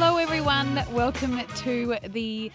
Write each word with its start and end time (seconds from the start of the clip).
Hello, 0.00 0.16
everyone. 0.16 0.80
Welcome 0.92 1.44
to 1.44 1.96
the 2.06 2.52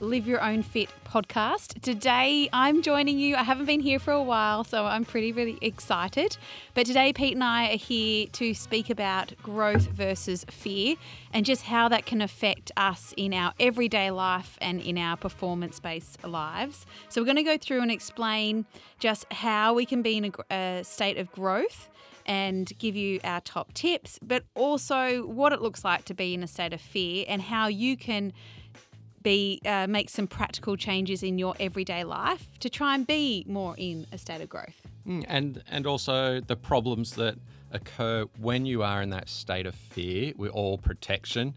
Live 0.00 0.26
Your 0.26 0.40
Own 0.40 0.62
Fit 0.62 0.88
podcast. 1.04 1.78
Today, 1.82 2.48
I'm 2.50 2.80
joining 2.80 3.18
you. 3.18 3.36
I 3.36 3.42
haven't 3.42 3.66
been 3.66 3.80
here 3.80 3.98
for 3.98 4.10
a 4.10 4.22
while, 4.22 4.64
so 4.64 4.86
I'm 4.86 5.04
pretty, 5.04 5.30
really 5.32 5.58
excited. 5.60 6.38
But 6.72 6.86
today, 6.86 7.12
Pete 7.12 7.34
and 7.34 7.44
I 7.44 7.74
are 7.74 7.76
here 7.76 8.26
to 8.28 8.54
speak 8.54 8.88
about 8.88 9.34
growth 9.42 9.82
versus 9.88 10.46
fear 10.48 10.96
and 11.34 11.44
just 11.44 11.64
how 11.64 11.90
that 11.90 12.06
can 12.06 12.22
affect 12.22 12.72
us 12.78 13.12
in 13.18 13.34
our 13.34 13.52
everyday 13.60 14.10
life 14.10 14.56
and 14.62 14.80
in 14.80 14.96
our 14.96 15.18
performance 15.18 15.78
based 15.80 16.24
lives. 16.24 16.86
So, 17.10 17.20
we're 17.20 17.26
going 17.26 17.36
to 17.36 17.42
go 17.42 17.58
through 17.58 17.82
and 17.82 17.90
explain 17.90 18.64
just 18.98 19.30
how 19.30 19.74
we 19.74 19.84
can 19.84 20.00
be 20.00 20.16
in 20.16 20.24
a, 20.24 20.30
a 20.50 20.80
uh, 20.80 20.82
state 20.84 21.18
of 21.18 21.30
growth 21.32 21.90
and 22.28 22.70
give 22.78 22.94
you 22.94 23.18
our 23.24 23.40
top 23.40 23.72
tips, 23.72 24.18
but 24.22 24.44
also 24.54 25.26
what 25.26 25.52
it 25.52 25.60
looks 25.60 25.84
like 25.84 26.04
to 26.04 26.14
be 26.14 26.34
in 26.34 26.42
a 26.42 26.46
state 26.46 26.72
of 26.74 26.80
fear 26.80 27.24
and 27.26 27.42
how 27.42 27.66
you 27.66 27.96
can 27.96 28.32
be 29.22 29.60
uh, 29.66 29.86
make 29.88 30.08
some 30.10 30.28
practical 30.28 30.76
changes 30.76 31.22
in 31.22 31.38
your 31.38 31.54
everyday 31.58 32.04
life 32.04 32.46
to 32.60 32.70
try 32.70 32.94
and 32.94 33.06
be 33.06 33.44
more 33.48 33.74
in 33.76 34.06
a 34.12 34.18
state 34.18 34.40
of 34.40 34.48
growth. 34.48 34.80
Mm, 35.06 35.24
and 35.26 35.62
and 35.68 35.86
also 35.86 36.40
the 36.40 36.54
problems 36.54 37.14
that 37.16 37.36
occur 37.72 38.26
when 38.38 38.64
you 38.64 38.82
are 38.82 39.02
in 39.02 39.10
that 39.10 39.28
state 39.28 39.66
of 39.66 39.74
fear, 39.74 40.32
We're 40.36 40.50
all 40.50 40.78
protection. 40.78 41.54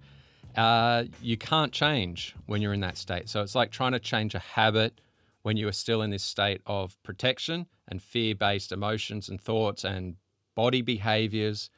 Uh, 0.55 1.05
you 1.22 1.38
can't 1.38 1.72
change 1.72 2.35
when 2.45 2.61
you're 2.61 2.73
in 2.73 2.81
that 2.81 2.97
state. 2.97 3.30
So 3.30 3.41
it's 3.41 3.55
like 3.55 3.72
trying 3.72 3.94
to 3.94 3.99
change 3.99 4.35
a 4.35 4.39
habit 4.39 4.99
when 5.44 5.55
you 5.55 5.67
are 5.67 5.73
still 5.73 6.02
in 6.02 6.09
this 6.09 6.23
state 6.23 6.61
of 6.66 7.02
protection 7.03 7.67
and 7.88 8.02
fear 8.02 8.35
based 8.35 8.72
emotions 8.72 9.30
and 9.30 9.39
thoughts 9.39 9.83
and 9.83 10.16
body 10.55 10.81
behaviors, 10.81 11.69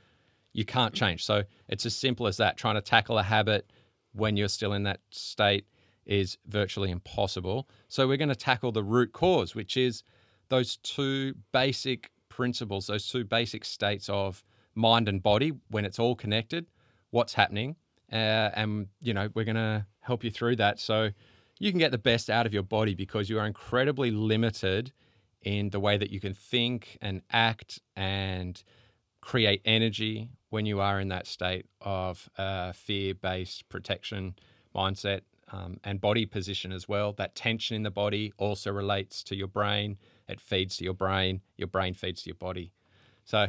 you 0.53 0.66
can't 0.66 0.93
change. 0.93 1.25
So 1.25 1.43
it's 1.67 1.85
as 1.85 1.95
simple 1.95 2.27
as 2.27 2.38
that. 2.38 2.57
Trying 2.57 2.75
to 2.75 2.81
tackle 2.81 3.17
a 3.17 3.23
habit 3.23 3.71
when 4.13 4.38
you're 4.38 4.47
still 4.47 4.73
in 4.73 4.83
that 4.83 4.99
state 5.09 5.65
is 6.05 6.38
virtually 6.45 6.91
impossible. 6.91 7.67
So 7.88 8.07
we're 8.07 8.17
going 8.17 8.30
to 8.30 8.35
tackle 8.35 8.71
the 8.71 8.83
root 8.83 9.13
cause, 9.13 9.55
which 9.55 9.77
is 9.77 10.03
those 10.49 10.77
two 10.77 11.35
basic 11.52 12.11
principles, 12.30 12.88
those 12.88 13.07
two 13.07 13.23
basic 13.23 13.65
states 13.65 14.09
of 14.09 14.43
mind 14.75 15.08
and 15.08 15.21
body 15.21 15.53
when 15.69 15.85
it's 15.85 15.99
all 15.99 16.15
connected, 16.15 16.65
what's 17.11 17.33
happening. 17.33 17.75
Uh, 18.11 18.49
and, 18.53 18.87
you 19.02 19.13
know, 19.13 19.30
we're 19.33 19.45
going 19.45 19.55
to 19.55 19.85
help 20.02 20.23
you 20.23 20.30
through 20.30 20.55
that. 20.58 20.80
So 20.80 21.11
you 21.59 21.71
can 21.71 21.80
get 21.80 21.91
the 21.91 21.97
best 21.97 22.30
out 22.30 22.45
of 22.45 22.53
your 22.53 22.63
body 22.63 22.93
because 22.93 23.30
you 23.30 23.39
are 23.39 23.45
incredibly 23.45 24.11
limited 24.11 24.91
in 25.44 25.69
the 25.69 25.80
way 25.80 25.97
that 25.97 26.09
you 26.09 26.19
can 26.19 26.33
think 26.33 26.97
and 27.02 27.22
act 27.31 27.80
and 27.95 28.63
create 29.22 29.61
energy 29.66 30.30
when 30.49 30.66
you 30.66 30.80
are 30.80 30.99
in 30.99 31.08
that 31.08 31.27
state 31.27 31.66
of 31.81 32.30
uh, 32.38 32.72
fear 32.73 33.13
based 33.13 33.67
protection 33.69 34.36
mindset 34.75 35.21
um, 35.52 35.80
and 35.83 36.02
body 36.02 36.25
position 36.25 36.71
as 36.71 36.88
well. 36.88 37.14
That 37.14 37.36
tension 37.36 37.75
in 37.75 37.83
the 37.83 37.91
body 37.91 38.33
also 38.38 38.71
relates 38.71 39.23
to 39.23 39.36
your 39.36 39.47
brain, 39.47 39.97
it 40.27 40.41
feeds 40.41 40.77
to 40.77 40.83
your 40.83 40.94
brain, 40.94 41.41
your 41.58 41.67
brain 41.67 41.94
feeds 41.94 42.23
to 42.23 42.30
your 42.30 42.36
body. 42.36 42.71
So, 43.23 43.47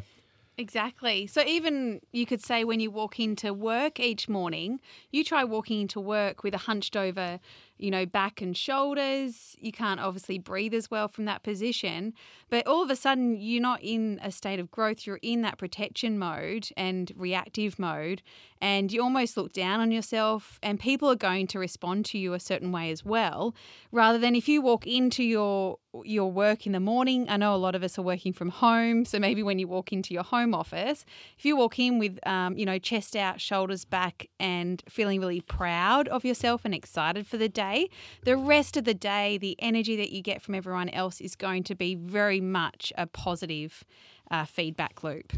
Exactly. 0.56 1.27
So 1.27 1.42
even 1.45 2.00
you 2.12 2.27
could 2.27 2.41
say 2.41 2.62
when 2.62 2.78
you 2.78 2.91
walk 2.91 3.19
into 3.19 3.53
work 3.53 3.98
each 3.98 4.28
morning, 4.28 4.81
you 5.11 5.25
try 5.25 5.42
walking 5.42 5.81
into 5.81 5.98
work 5.98 6.45
with 6.45 6.55
a 6.55 6.59
hunched 6.59 6.97
over 6.97 7.41
you 7.78 7.91
know, 7.91 8.06
back 8.06 8.41
and 8.41 8.56
shoulders. 8.56 9.56
You 9.58 9.72
can't 9.72 10.00
obviously 10.00 10.39
breathe 10.39 10.75
as 10.75 10.91
well 10.91 11.08
from 11.08 11.25
that 11.25 11.42
position. 11.42 12.14
But 12.50 12.66
all 12.66 12.83
of 12.83 12.91
a 12.91 12.97
sudden, 12.97 13.36
you're 13.41 13.62
not 13.62 13.83
in 13.83 14.20
a 14.22 14.31
state 14.31 14.61
of 14.61 14.70
growth. 14.70 15.06
You're 15.06 15.19
in 15.22 15.42
that 15.42 15.58
protection 15.58 16.19
mode 16.19 16.69
and 16.77 17.12
reactive 17.16 17.78
mode. 17.78 18.22
And 18.60 18.93
you 18.93 19.03
almost 19.03 19.37
look 19.37 19.53
down 19.53 19.81
on 19.81 19.91
yourself, 19.91 20.59
and 20.62 20.81
people 20.81 21.10
are 21.10 21.16
going 21.16 21.47
to 21.49 21.59
respond 21.59 22.06
to 22.06 22.19
you 22.19 22.32
a 22.32 22.41
certain 22.41 22.72
way 22.72 22.91
as 22.91 23.04
well. 23.04 23.54
Rather 23.93 24.19
than 24.19 24.34
if 24.34 24.49
you 24.49 24.62
walk 24.62 24.87
into 24.87 25.22
your 25.22 25.78
your 26.03 26.31
work 26.31 26.66
in 26.66 26.72
the 26.72 26.81
morning. 26.81 27.26
I 27.28 27.37
know 27.37 27.54
a 27.54 27.56
lot 27.56 27.75
of 27.75 27.82
us 27.82 27.99
are 27.99 28.03
working 28.03 28.32
from 28.32 28.49
home, 28.49 29.04
so 29.04 29.19
maybe 29.19 29.43
when 29.43 29.59
you 29.59 29.69
walk 29.69 29.93
into 29.93 30.12
your 30.12 30.25
home 30.25 30.54
office, 30.54 31.04
if 31.38 31.44
you 31.44 31.56
walk 31.56 31.78
in 31.78 31.99
with, 31.99 32.19
um, 32.26 32.56
you 32.56 32.66
know, 32.66 32.78
chest 32.78 33.15
out, 33.15 33.41
shoulders 33.41 33.84
back, 33.84 34.28
and 34.41 34.82
feeling 34.88 35.20
really 35.20 35.41
proud 35.41 36.09
of 36.09 36.25
yourself 36.25 36.65
and 36.65 36.75
excited 36.75 37.26
for 37.26 37.37
the 37.37 37.49
day, 37.49 37.63
day, 37.64 37.88
the 38.25 38.36
rest 38.36 38.76
of 38.76 38.84
the 38.84 38.94
day, 38.94 39.38
the 39.38 39.56
energy 39.58 39.97
that 39.97 40.10
you 40.10 40.22
get 40.22 40.42
from 40.42 40.54
everyone 40.54 40.88
else 40.91 41.20
is 41.20 41.34
going 41.34 41.62
to 41.64 41.75
be 41.75 41.94
very 41.94 42.41
much 42.41 42.92
a 42.97 43.06
positive 43.06 43.84
uh, 44.30 44.44
feedback 44.44 45.02
loop. 45.02 45.32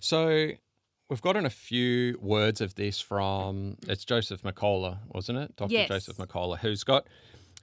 So 0.00 0.50
we've 1.08 1.22
gotten 1.22 1.46
a 1.46 1.50
few 1.50 2.18
words 2.20 2.60
of 2.60 2.74
this 2.74 3.00
from 3.00 3.76
it's 3.88 4.04
Joseph 4.04 4.42
McCullough, 4.42 4.98
wasn't 5.08 5.38
it? 5.38 5.56
Dr. 5.56 5.72
Yes. 5.72 5.88
Joseph 5.88 6.16
McCullough, 6.16 6.58
who's 6.58 6.84
got 6.84 7.06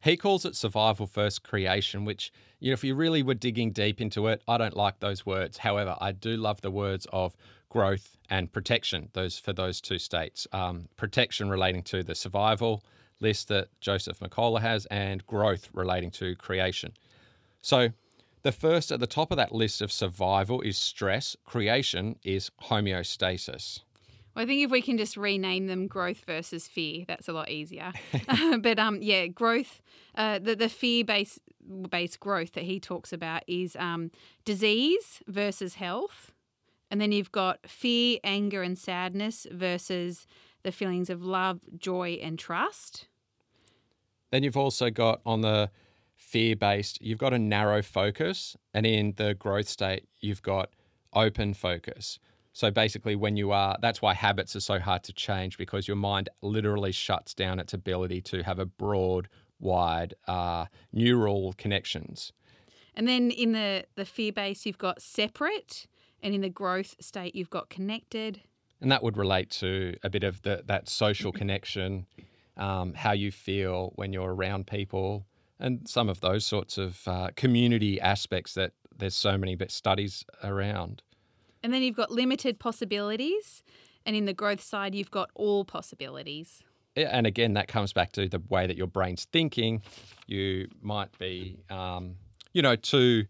he 0.04 0.18
calls 0.18 0.46
it 0.46 0.56
survival 0.56 1.06
first 1.06 1.44
creation, 1.44 2.06
which 2.06 2.34
you 2.60 2.72
know 2.72 2.74
if 2.74 2.84
you 2.84 2.96
really 2.96 3.24
were 3.24 3.36
digging 3.36 3.72
deep 3.72 4.02
into 4.02 4.28
it, 4.28 4.42
I 4.48 4.58
don't 4.58 4.76
like 4.76 5.00
those 5.00 5.26
words. 5.26 5.60
However, 5.60 5.96
I 6.02 6.12
do 6.12 6.38
love 6.38 6.62
the 6.62 6.72
words 6.72 7.06
of 7.14 7.36
growth 7.70 8.18
and 8.30 8.52
protection. 8.52 9.10
Those 9.14 9.38
for 9.38 9.54
those 9.54 9.80
two 9.80 10.00
states, 10.00 10.48
um, 10.52 10.88
protection 10.98 11.50
relating 11.50 11.84
to 11.84 12.04
the 12.04 12.16
survival 12.16 12.84
list 13.22 13.48
that 13.50 13.68
Joseph 13.80 14.20
McCullough 14.20 14.62
has 14.62 14.86
and 14.88 15.26
growth 15.28 15.70
relating 15.74 16.12
to 16.12 16.36
creation. 16.36 16.94
So, 17.62 17.90
the 18.44 18.52
first 18.52 18.92
at 18.92 19.00
the 19.00 19.08
top 19.08 19.30
of 19.30 19.38
that 19.38 19.52
list 19.52 19.82
of 19.82 19.92
survival 19.92 20.62
is 20.62 20.78
stress, 20.78 21.38
creation 21.46 22.16
is 22.24 22.50
homeostasis. 22.64 23.82
Well, 24.36 24.44
I 24.44 24.46
think 24.48 24.64
if 24.64 24.72
we 24.72 24.82
can 24.82 24.98
just 24.98 25.18
rename 25.18 25.68
them 25.68 25.88
growth 25.88 26.24
versus 26.26 26.68
fear, 26.68 27.04
that's 27.08 27.28
a 27.28 27.34
lot 27.34 27.50
easier. 27.50 27.92
but 28.60 28.80
um, 28.80 29.00
yeah, 29.02 29.28
growth, 29.28 29.82
uh, 30.16 30.40
the, 30.40 30.56
the 30.56 30.70
fear 30.70 31.04
based 31.04 31.40
based 31.90 32.20
growth 32.20 32.54
that 32.54 32.64
he 32.64 32.80
talks 32.80 33.14
about 33.14 33.44
is 33.48 33.76
um, 33.76 34.10
disease 34.46 35.22
versus 35.28 35.76
health. 35.76 36.32
And 36.90 37.00
then 37.00 37.12
you've 37.12 37.32
got 37.32 37.60
fear, 37.68 38.20
anger, 38.24 38.64
and 38.64 38.78
sadness 38.78 39.48
versus 39.52 40.26
the 40.64 40.72
feelings 40.72 41.10
of 41.10 41.24
love, 41.24 41.62
joy, 41.78 42.20
and 42.22 42.40
trust. 42.40 43.08
Then 44.32 44.44
you've 44.44 44.58
also 44.58 44.90
got 44.90 45.22
on 45.26 45.42
the 45.42 45.70
fear 46.16 46.56
based, 46.56 47.02
you've 47.02 47.20
got 47.20 47.34
a 47.34 47.40
narrow 47.40 47.82
focus, 47.82 48.56
and 48.74 48.86
in 48.86 49.14
the 49.18 49.34
growth 49.34 49.68
state, 49.68 50.08
you've 50.20 50.42
got 50.42 50.70
open 51.14 51.54
focus. 51.54 52.20
So 52.54 52.72
basically, 52.72 53.16
when 53.16 53.38
you 53.38 53.52
are, 53.52 53.78
that's 53.82 54.02
why 54.02 54.14
habits 54.14 54.56
are 54.56 54.62
so 54.62 54.80
hard 54.80 55.04
to 55.04 55.14
change 55.14 55.58
because 55.58 55.88
your 55.88 55.98
mind 55.98 56.30
literally 56.42 56.92
shuts 56.92 57.34
down 57.34 57.60
its 57.60 57.74
ability 57.74 58.22
to 58.24 58.44
have 58.44 58.60
a 58.60 58.66
broad, 58.66 59.30
wide 59.60 60.16
uh, 60.28 60.66
neural 60.92 61.54
connections. 61.58 62.34
And 62.94 63.08
then 63.08 63.32
in 63.32 63.54
the, 63.54 63.86
the 63.96 64.06
fear 64.06 64.34
base, 64.34 64.66
you've 64.66 64.78
got 64.78 65.02
separate, 65.02 65.88
and 66.22 66.34
in 66.34 66.42
the 66.42 66.50
growth 66.50 66.96
state, 67.00 67.36
you've 67.36 67.50
got 67.50 67.70
connected. 67.70 68.42
And 68.82 68.92
that 68.92 69.02
would 69.02 69.16
relate 69.16 69.50
to 69.52 69.96
a 70.04 70.10
bit 70.10 70.24
of 70.24 70.42
the, 70.42 70.64
that 70.66 70.90
social 70.90 71.32
connection 71.42 72.06
um, 72.62 72.94
how 72.94 73.12
you 73.12 73.32
feel 73.32 73.92
when 73.96 74.14
you're 74.14 74.34
around 74.34 74.68
people, 74.68 75.26
and 75.60 75.88
some 75.88 76.08
of 76.10 76.22
those 76.22 76.46
sorts 76.46 76.78
of 76.78 77.08
uh, 77.08 77.30
community 77.36 78.00
aspects 78.00 78.54
that 78.54 78.72
there's 78.96 79.16
so 79.16 79.38
many 79.38 79.58
studies 79.68 80.24
around. 80.44 81.02
And 81.64 81.74
then 81.74 81.82
you've 81.82 81.96
got 81.96 82.12
limited 82.12 82.60
possibilities, 82.60 83.64
and 84.06 84.16
in 84.16 84.26
the 84.26 84.34
growth 84.34 84.62
side, 84.62 84.96
you've 84.96 85.12
got 85.12 85.30
all 85.34 85.66
possibilities. 85.66 86.64
And 86.96 87.26
again, 87.26 87.54
that 87.54 87.68
comes 87.68 87.94
back 87.94 88.12
to 88.14 88.28
the 88.28 88.42
way 88.50 88.68
that 88.68 88.78
your 88.78 88.88
brain's 88.88 89.26
thinking. 89.26 89.82
You 90.28 90.68
might 90.82 91.18
be, 91.18 91.58
um, 91.70 92.16
you 92.54 92.62
know, 92.62 92.76
too 92.76 93.26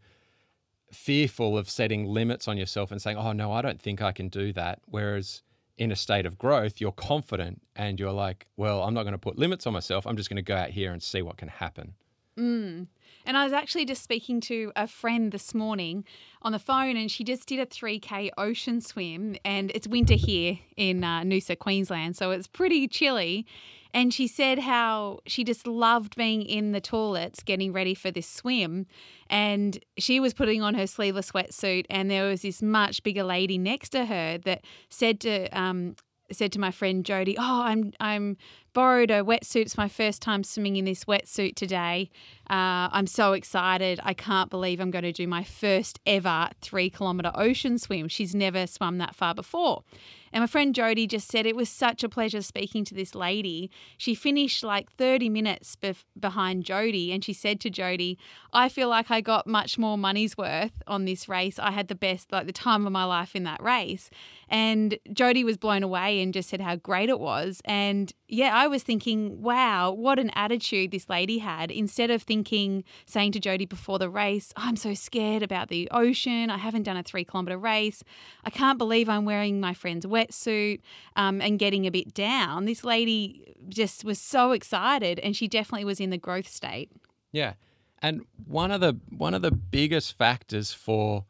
fearful 0.91 1.57
of 1.57 1.69
setting 1.69 2.05
limits 2.05 2.47
on 2.47 2.57
yourself 2.57 2.91
and 2.91 3.01
saying, 3.01 3.17
oh, 3.17 3.33
no, 3.33 3.51
I 3.51 3.61
don't 3.61 3.79
think 3.79 4.01
I 4.01 4.11
can 4.11 4.29
do 4.29 4.51
that. 4.53 4.79
Whereas 4.87 5.43
in 5.77 5.91
a 5.91 5.95
state 5.95 6.25
of 6.25 6.37
growth, 6.37 6.79
you're 6.79 6.91
confident 6.91 7.61
and 7.75 7.99
you're 7.99 8.11
like, 8.11 8.47
well, 8.57 8.83
I'm 8.83 8.93
not 8.93 9.03
going 9.03 9.13
to 9.13 9.17
put 9.19 9.37
limits 9.37 9.65
on 9.67 9.73
myself. 9.73 10.05
I'm 10.05 10.17
just 10.17 10.29
going 10.29 10.37
to 10.37 10.41
go 10.41 10.55
out 10.55 10.69
here 10.69 10.91
and 10.91 11.01
see 11.01 11.21
what 11.21 11.37
can 11.37 11.47
happen. 11.47 11.93
Mm. 12.37 12.87
And 13.25 13.37
I 13.37 13.43
was 13.43 13.53
actually 13.53 13.85
just 13.85 14.03
speaking 14.03 14.41
to 14.41 14.71
a 14.75 14.87
friend 14.87 15.31
this 15.31 15.53
morning 15.53 16.05
on 16.41 16.51
the 16.51 16.59
phone, 16.59 16.97
and 16.97 17.09
she 17.09 17.23
just 17.23 17.47
did 17.47 17.59
a 17.59 17.65
3K 17.65 18.29
ocean 18.37 18.81
swim. 18.81 19.35
And 19.45 19.71
it's 19.71 19.87
winter 19.87 20.15
here 20.15 20.59
in 20.75 21.03
uh, 21.03 21.21
Noosa, 21.21 21.57
Queensland, 21.57 22.15
so 22.15 22.31
it's 22.31 22.47
pretty 22.47 22.87
chilly. 22.87 23.45
And 23.93 24.13
she 24.13 24.27
said 24.27 24.59
how 24.59 25.19
she 25.25 25.43
just 25.43 25.67
loved 25.67 26.15
being 26.15 26.43
in 26.43 26.71
the 26.71 26.79
toilets 26.79 27.43
getting 27.43 27.73
ready 27.73 27.93
for 27.93 28.09
this 28.09 28.27
swim. 28.27 28.85
And 29.29 29.83
she 29.97 30.19
was 30.19 30.33
putting 30.33 30.61
on 30.61 30.75
her 30.75 30.87
sleeveless 30.87 31.31
wetsuit, 31.31 31.85
and 31.89 32.09
there 32.09 32.27
was 32.27 32.41
this 32.41 32.61
much 32.61 33.03
bigger 33.03 33.23
lady 33.23 33.57
next 33.57 33.89
to 33.89 34.05
her 34.05 34.37
that 34.39 34.63
said 34.89 35.19
to 35.21 35.47
um, 35.49 35.95
said 36.31 36.51
to 36.53 36.59
my 36.59 36.71
friend 36.71 37.05
Jody, 37.05 37.35
"Oh, 37.37 37.61
I'm 37.63 37.93
I'm 37.99 38.37
borrowed 38.73 39.11
a 39.11 39.23
wetsuit. 39.23 39.61
It's 39.61 39.77
my 39.77 39.89
first 39.89 40.21
time 40.21 40.43
swimming 40.43 40.75
in 40.75 40.85
this 40.85 41.05
wetsuit 41.05 41.55
today. 41.55 42.09
Uh, 42.49 42.91
I'm 42.91 43.07
so 43.07 43.33
excited. 43.33 43.99
I 44.03 44.13
can't 44.13 44.49
believe 44.49 44.79
I'm 44.79 44.91
going 44.91 45.03
to 45.03 45.11
do 45.11 45.27
my 45.27 45.43
first 45.43 45.99
ever 46.05 46.49
three 46.61 46.89
kilometre 46.89 47.31
ocean 47.33 47.77
swim. 47.77 48.07
She's 48.07 48.35
never 48.35 48.67
swum 48.67 48.97
that 48.97 49.15
far 49.15 49.33
before. 49.33 49.83
And 50.33 50.41
my 50.41 50.47
friend 50.47 50.73
Jody 50.73 51.07
just 51.07 51.29
said 51.29 51.45
it 51.45 51.55
was 51.55 51.69
such 51.69 52.03
a 52.03 52.09
pleasure 52.09 52.41
speaking 52.41 52.85
to 52.85 52.93
this 52.93 53.15
lady. 53.15 53.69
She 53.97 54.15
finished 54.15 54.63
like 54.63 54.91
30 54.93 55.29
minutes 55.29 55.75
bef- 55.75 56.05
behind 56.19 56.63
Jody, 56.63 57.11
and 57.11 57.23
she 57.23 57.33
said 57.33 57.59
to 57.61 57.69
Jody, 57.69 58.17
I 58.53 58.69
feel 58.69 58.87
like 58.87 59.11
I 59.11 59.21
got 59.21 59.45
much 59.45 59.77
more 59.77 59.97
money's 59.97 60.37
worth 60.37 60.71
on 60.87 61.05
this 61.05 61.27
race. 61.27 61.59
I 61.59 61.71
had 61.71 61.89
the 61.89 61.95
best, 61.95 62.31
like 62.31 62.45
the 62.45 62.53
time 62.53 62.85
of 62.85 62.93
my 62.93 63.03
life 63.03 63.35
in 63.35 63.43
that 63.43 63.61
race. 63.61 64.09
And 64.47 64.97
Jody 65.11 65.43
was 65.43 65.57
blown 65.57 65.83
away 65.83 66.21
and 66.21 66.33
just 66.33 66.49
said 66.49 66.61
how 66.61 66.77
great 66.77 67.09
it 67.09 67.19
was. 67.19 67.61
And 67.65 68.11
yeah, 68.27 68.60
I 68.61 68.67
was 68.67 68.83
thinking, 68.83 69.41
wow, 69.41 69.89
what 69.89 70.19
an 70.19 70.29
attitude 70.35 70.91
this 70.91 71.09
lady 71.09 71.39
had. 71.39 71.71
Instead 71.71 72.11
of 72.11 72.21
thinking, 72.21 72.83
saying 73.07 73.31
to 73.31 73.39
Jody 73.39 73.65
before 73.65 73.97
the 73.97 74.07
race, 74.07 74.53
I'm 74.55 74.75
so 74.75 74.93
scared 74.93 75.41
about 75.41 75.69
the 75.69 75.89
ocean. 75.89 76.51
I 76.51 76.59
haven't 76.59 76.83
done 76.83 76.95
a 76.95 77.01
three 77.01 77.25
kilometer 77.25 77.57
race. 77.57 78.03
I 78.43 78.51
can't 78.51 78.77
believe 78.77 79.09
I'm 79.09 79.25
wearing 79.25 79.59
my 79.59 79.73
friend's 79.73 80.05
wetsuit 80.05 80.81
um, 81.15 81.41
and 81.41 81.57
getting 81.57 81.87
a 81.87 81.89
bit 81.89 82.13
down. 82.13 82.65
This 82.65 82.83
lady 82.83 83.55
just 83.67 84.03
was 84.03 84.19
so 84.19 84.51
excited 84.51 85.17
and 85.17 85.35
she 85.35 85.47
definitely 85.47 85.85
was 85.85 85.99
in 85.99 86.11
the 86.11 86.19
growth 86.19 86.47
state. 86.47 86.91
Yeah. 87.31 87.53
And 87.97 88.21
one 88.45 88.69
of 88.69 88.79
the 88.79 88.99
one 89.09 89.33
of 89.33 89.41
the 89.41 89.49
biggest 89.49 90.19
factors 90.19 90.71
for 90.71 91.25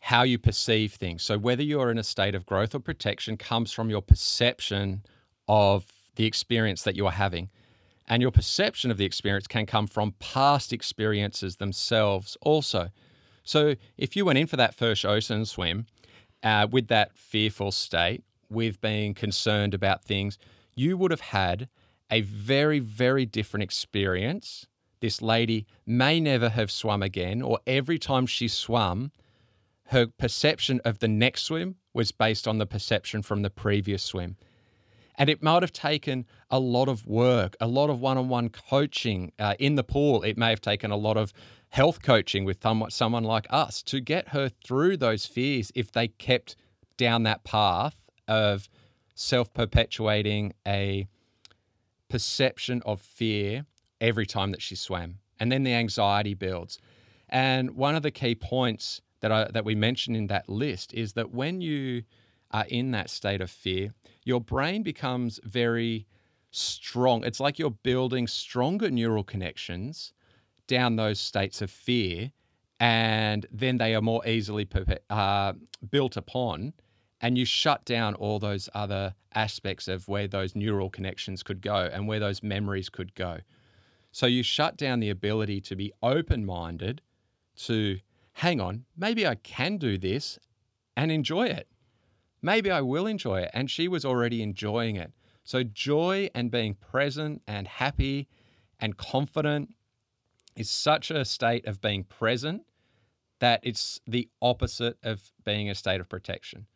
how 0.00 0.22
you 0.22 0.38
perceive 0.38 0.94
things. 0.94 1.22
So 1.22 1.36
whether 1.36 1.62
you're 1.62 1.90
in 1.90 1.98
a 1.98 2.02
state 2.02 2.34
of 2.34 2.46
growth 2.46 2.74
or 2.74 2.80
protection 2.80 3.36
comes 3.36 3.72
from 3.72 3.90
your 3.90 4.00
perception 4.00 5.02
of 5.48 5.84
the 6.16 6.26
experience 6.26 6.82
that 6.82 6.96
you 6.96 7.06
are 7.06 7.12
having. 7.12 7.50
And 8.06 8.20
your 8.20 8.30
perception 8.30 8.90
of 8.90 8.98
the 8.98 9.04
experience 9.04 9.46
can 9.46 9.66
come 9.66 9.86
from 9.86 10.14
past 10.18 10.72
experiences 10.72 11.56
themselves 11.56 12.36
also. 12.42 12.90
So 13.42 13.74
if 13.96 14.16
you 14.16 14.24
went 14.24 14.38
in 14.38 14.46
for 14.46 14.56
that 14.56 14.74
first 14.74 15.04
ocean 15.04 15.44
swim 15.46 15.86
uh, 16.42 16.66
with 16.70 16.88
that 16.88 17.16
fearful 17.16 17.72
state, 17.72 18.22
with 18.50 18.80
being 18.80 19.14
concerned 19.14 19.74
about 19.74 20.04
things, 20.04 20.38
you 20.74 20.96
would 20.96 21.10
have 21.10 21.20
had 21.20 21.68
a 22.10 22.20
very, 22.20 22.78
very 22.78 23.26
different 23.26 23.62
experience. 23.62 24.66
This 25.00 25.20
lady 25.20 25.66
may 25.86 26.20
never 26.20 26.50
have 26.50 26.70
swum 26.70 27.02
again, 27.02 27.42
or 27.42 27.58
every 27.66 27.98
time 27.98 28.26
she 28.26 28.48
swum, 28.48 29.12
her 29.88 30.06
perception 30.06 30.80
of 30.84 31.00
the 31.00 31.08
next 31.08 31.42
swim 31.42 31.76
was 31.92 32.12
based 32.12 32.48
on 32.48 32.58
the 32.58 32.66
perception 32.66 33.22
from 33.22 33.42
the 33.42 33.50
previous 33.50 34.02
swim. 34.02 34.36
And 35.16 35.30
it 35.30 35.42
might 35.42 35.62
have 35.62 35.72
taken 35.72 36.26
a 36.50 36.58
lot 36.58 36.88
of 36.88 37.06
work, 37.06 37.56
a 37.60 37.66
lot 37.66 37.90
of 37.90 38.00
one 38.00 38.18
on 38.18 38.28
one 38.28 38.48
coaching 38.48 39.32
uh, 39.38 39.54
in 39.58 39.76
the 39.76 39.84
pool. 39.84 40.22
It 40.22 40.36
may 40.36 40.50
have 40.50 40.60
taken 40.60 40.90
a 40.90 40.96
lot 40.96 41.16
of 41.16 41.32
health 41.68 42.02
coaching 42.02 42.44
with 42.44 42.58
someone 42.88 43.24
like 43.24 43.46
us 43.50 43.82
to 43.82 44.00
get 44.00 44.28
her 44.28 44.48
through 44.48 44.96
those 44.96 45.26
fears 45.26 45.72
if 45.74 45.92
they 45.92 46.08
kept 46.08 46.56
down 46.96 47.24
that 47.24 47.44
path 47.44 47.96
of 48.28 48.68
self 49.14 49.52
perpetuating 49.52 50.52
a 50.66 51.06
perception 52.08 52.82
of 52.84 53.00
fear 53.00 53.66
every 54.00 54.26
time 54.26 54.50
that 54.52 54.62
she 54.62 54.76
swam. 54.76 55.18
And 55.40 55.50
then 55.50 55.64
the 55.64 55.72
anxiety 55.72 56.34
builds. 56.34 56.78
And 57.28 57.72
one 57.72 57.96
of 57.96 58.02
the 58.02 58.10
key 58.10 58.34
points 58.34 59.00
that 59.20 59.32
I, 59.32 59.48
that 59.52 59.64
we 59.64 59.74
mentioned 59.74 60.16
in 60.16 60.26
that 60.28 60.48
list 60.48 60.94
is 60.94 61.14
that 61.14 61.32
when 61.32 61.60
you 61.60 62.04
are 62.54 62.64
in 62.68 62.92
that 62.92 63.10
state 63.10 63.40
of 63.42 63.50
fear, 63.50 63.92
your 64.24 64.40
brain 64.40 64.82
becomes 64.82 65.40
very 65.44 66.06
strong. 66.50 67.24
It's 67.24 67.40
like 67.40 67.58
you're 67.58 67.70
building 67.70 68.28
stronger 68.28 68.90
neural 68.90 69.24
connections 69.24 70.12
down 70.68 70.96
those 70.96 71.18
states 71.20 71.60
of 71.60 71.70
fear, 71.70 72.30
and 72.78 73.44
then 73.50 73.76
they 73.78 73.94
are 73.94 74.00
more 74.00 74.26
easily 74.26 74.66
uh, 75.10 75.52
built 75.90 76.16
upon. 76.16 76.72
And 77.20 77.36
you 77.36 77.44
shut 77.44 77.84
down 77.84 78.14
all 78.14 78.38
those 78.38 78.68
other 78.74 79.14
aspects 79.34 79.88
of 79.88 80.08
where 80.08 80.28
those 80.28 80.54
neural 80.54 80.90
connections 80.90 81.42
could 81.42 81.60
go 81.60 81.88
and 81.92 82.06
where 82.06 82.20
those 82.20 82.42
memories 82.42 82.88
could 82.88 83.14
go. 83.14 83.38
So 84.12 84.26
you 84.26 84.42
shut 84.42 84.76
down 84.76 85.00
the 85.00 85.10
ability 85.10 85.60
to 85.62 85.74
be 85.74 85.92
open 86.02 86.44
minded 86.46 87.00
to 87.66 87.98
hang 88.34 88.60
on, 88.60 88.84
maybe 88.96 89.26
I 89.26 89.36
can 89.36 89.76
do 89.76 89.96
this 89.98 90.38
and 90.96 91.10
enjoy 91.10 91.46
it. 91.46 91.68
Maybe 92.44 92.70
I 92.70 92.82
will 92.82 93.06
enjoy 93.06 93.40
it. 93.40 93.50
And 93.54 93.70
she 93.70 93.88
was 93.88 94.04
already 94.04 94.42
enjoying 94.42 94.96
it. 94.96 95.12
So, 95.44 95.62
joy 95.62 96.28
and 96.34 96.50
being 96.50 96.74
present 96.74 97.40
and 97.46 97.66
happy 97.66 98.28
and 98.78 98.98
confident 98.98 99.74
is 100.54 100.70
such 100.70 101.10
a 101.10 101.24
state 101.24 101.66
of 101.66 101.80
being 101.80 102.04
present 102.04 102.62
that 103.40 103.60
it's 103.62 103.98
the 104.06 104.28
opposite 104.42 104.98
of 105.02 105.32
being 105.42 105.70
a 105.70 105.74
state 105.74 106.00
of 106.00 106.08
protection. 106.10 106.66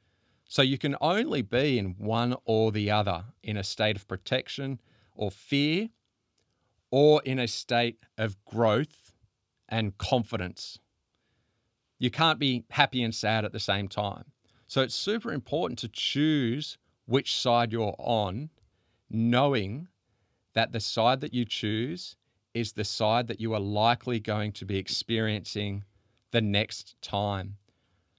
So, 0.46 0.62
you 0.62 0.78
can 0.78 0.96
only 1.02 1.42
be 1.42 1.78
in 1.78 1.96
one 1.98 2.34
or 2.46 2.72
the 2.72 2.90
other 2.90 3.24
in 3.42 3.58
a 3.58 3.64
state 3.64 3.96
of 3.96 4.08
protection 4.08 4.80
or 5.14 5.30
fear 5.30 5.90
or 6.90 7.20
in 7.26 7.38
a 7.38 7.46
state 7.46 7.98
of 8.16 8.42
growth 8.46 9.12
and 9.68 9.98
confidence 9.98 10.78
you 11.98 12.10
can't 12.10 12.38
be 12.38 12.64
happy 12.70 13.02
and 13.02 13.14
sad 13.14 13.44
at 13.44 13.52
the 13.52 13.58
same 13.58 13.88
time. 13.88 14.24
So 14.68 14.82
it's 14.82 14.94
super 14.94 15.32
important 15.32 15.78
to 15.80 15.88
choose 15.88 16.76
which 17.06 17.34
side 17.34 17.72
you're 17.72 17.96
on, 17.98 18.50
knowing 19.10 19.88
that 20.52 20.72
the 20.72 20.80
side 20.80 21.22
that 21.22 21.32
you 21.32 21.46
choose 21.46 22.16
is 22.52 22.72
the 22.72 22.84
side 22.84 23.28
that 23.28 23.40
you 23.40 23.54
are 23.54 23.60
likely 23.60 24.20
going 24.20 24.52
to 24.52 24.66
be 24.66 24.76
experiencing 24.76 25.84
the 26.32 26.42
next 26.42 27.00
time. 27.00 27.56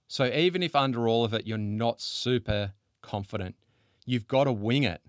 So 0.07 0.25
even 0.25 0.63
if 0.63 0.75
under 0.75 1.07
all 1.07 1.23
of 1.23 1.35
it 1.35 1.45
you're 1.45 1.59
not 1.59 2.01
super 2.01 2.73
confident, 3.03 3.55
you've 4.07 4.27
got 4.27 4.45
to 4.45 4.51
wing 4.51 4.83
it. 4.83 5.01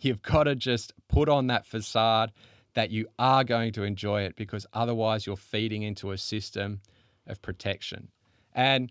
You've 0.00 0.22
got 0.22 0.44
to 0.44 0.56
just 0.56 0.92
put 1.08 1.28
on 1.28 1.46
that 1.46 1.64
facade 1.64 2.32
that 2.74 2.90
you 2.90 3.06
are 3.20 3.44
going 3.44 3.72
to 3.72 3.84
enjoy 3.84 4.22
it 4.22 4.34
because 4.34 4.66
otherwise 4.72 5.26
you're 5.26 5.36
feeding 5.36 5.82
into 5.82 6.10
a 6.10 6.18
system 6.18 6.80
of 7.26 7.40
protection. 7.40 8.08
And 8.52 8.90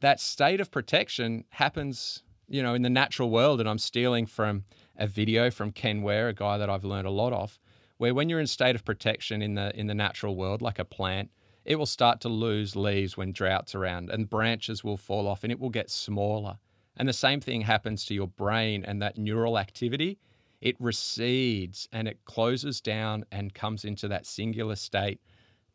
that 0.00 0.20
state 0.20 0.60
of 0.60 0.70
protection 0.70 1.44
happens, 1.50 2.22
you 2.48 2.62
know, 2.62 2.74
in 2.74 2.82
the 2.82 2.90
natural 2.90 3.30
world. 3.30 3.60
And 3.60 3.68
I'm 3.68 3.78
stealing 3.78 4.26
from 4.26 4.64
a 4.96 5.06
video 5.06 5.50
from 5.50 5.72
Ken 5.72 6.02
Ware, 6.02 6.28
a 6.28 6.34
guy 6.34 6.58
that 6.58 6.70
I've 6.70 6.84
learned 6.84 7.06
a 7.06 7.12
lot 7.12 7.32
of, 7.32 7.58
where 7.98 8.14
when 8.14 8.28
you're 8.28 8.40
in 8.40 8.46
state 8.46 8.74
of 8.74 8.84
protection 8.84 9.42
in 9.42 9.54
the 9.54 9.78
in 9.78 9.86
the 9.86 9.94
natural 9.94 10.36
world, 10.36 10.62
like 10.62 10.78
a 10.78 10.84
plant, 10.84 11.30
it 11.64 11.76
will 11.76 11.86
start 11.86 12.20
to 12.22 12.28
lose 12.28 12.76
leaves 12.76 13.16
when 13.16 13.32
drought's 13.32 13.74
around, 13.74 14.10
and 14.10 14.30
branches 14.30 14.82
will 14.82 14.96
fall 14.96 15.26
off, 15.26 15.44
and 15.44 15.52
it 15.52 15.60
will 15.60 15.70
get 15.70 15.90
smaller. 15.90 16.58
And 16.96 17.08
the 17.08 17.12
same 17.12 17.40
thing 17.40 17.62
happens 17.62 18.04
to 18.06 18.14
your 18.14 18.26
brain 18.26 18.84
and 18.84 19.00
that 19.00 19.18
neural 19.18 19.58
activity. 19.58 20.18
It 20.60 20.74
recedes 20.80 21.88
and 21.92 22.08
it 22.08 22.24
closes 22.24 22.80
down 22.80 23.24
and 23.30 23.54
comes 23.54 23.84
into 23.84 24.08
that 24.08 24.26
singular 24.26 24.74
state 24.74 25.20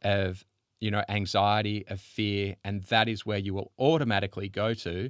of 0.02 0.44
you 0.84 0.92
know, 0.92 1.04
anxiety, 1.08 1.86
of 1.88 2.02
fear, 2.02 2.58
and 2.66 2.84
that 2.84 3.08
is 3.08 3.26
where 3.26 3.38
you 3.38 3.54
will 3.54 3.72
automatically 3.80 4.50
go 4.50 4.74
to 4.74 5.10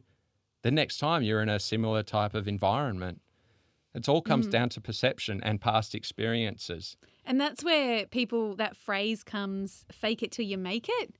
the 0.62 0.70
next 0.70 1.00
time 1.00 1.24
you're 1.24 1.42
in 1.42 1.50
a 1.50 1.60
similar 1.60 2.04
type 2.04 2.36
of 2.36 2.48
environment. 2.48 3.20
It 3.96 4.08
all 4.08 4.22
comes 4.22 4.48
mm. 4.48 4.52
down 4.52 4.70
to 4.70 4.82
perception 4.82 5.42
and 5.44 5.60
past 5.60 5.96
experiences. 5.96 6.96
And 7.26 7.42
that's 7.42 7.64
where 7.64 8.06
people, 8.06 8.56
that 8.58 8.78
phrase 8.78 9.24
comes 9.24 9.84
fake 9.92 10.22
it 10.22 10.32
till 10.32 10.46
you 10.46 10.60
make 10.60 10.88
it. 10.90 11.16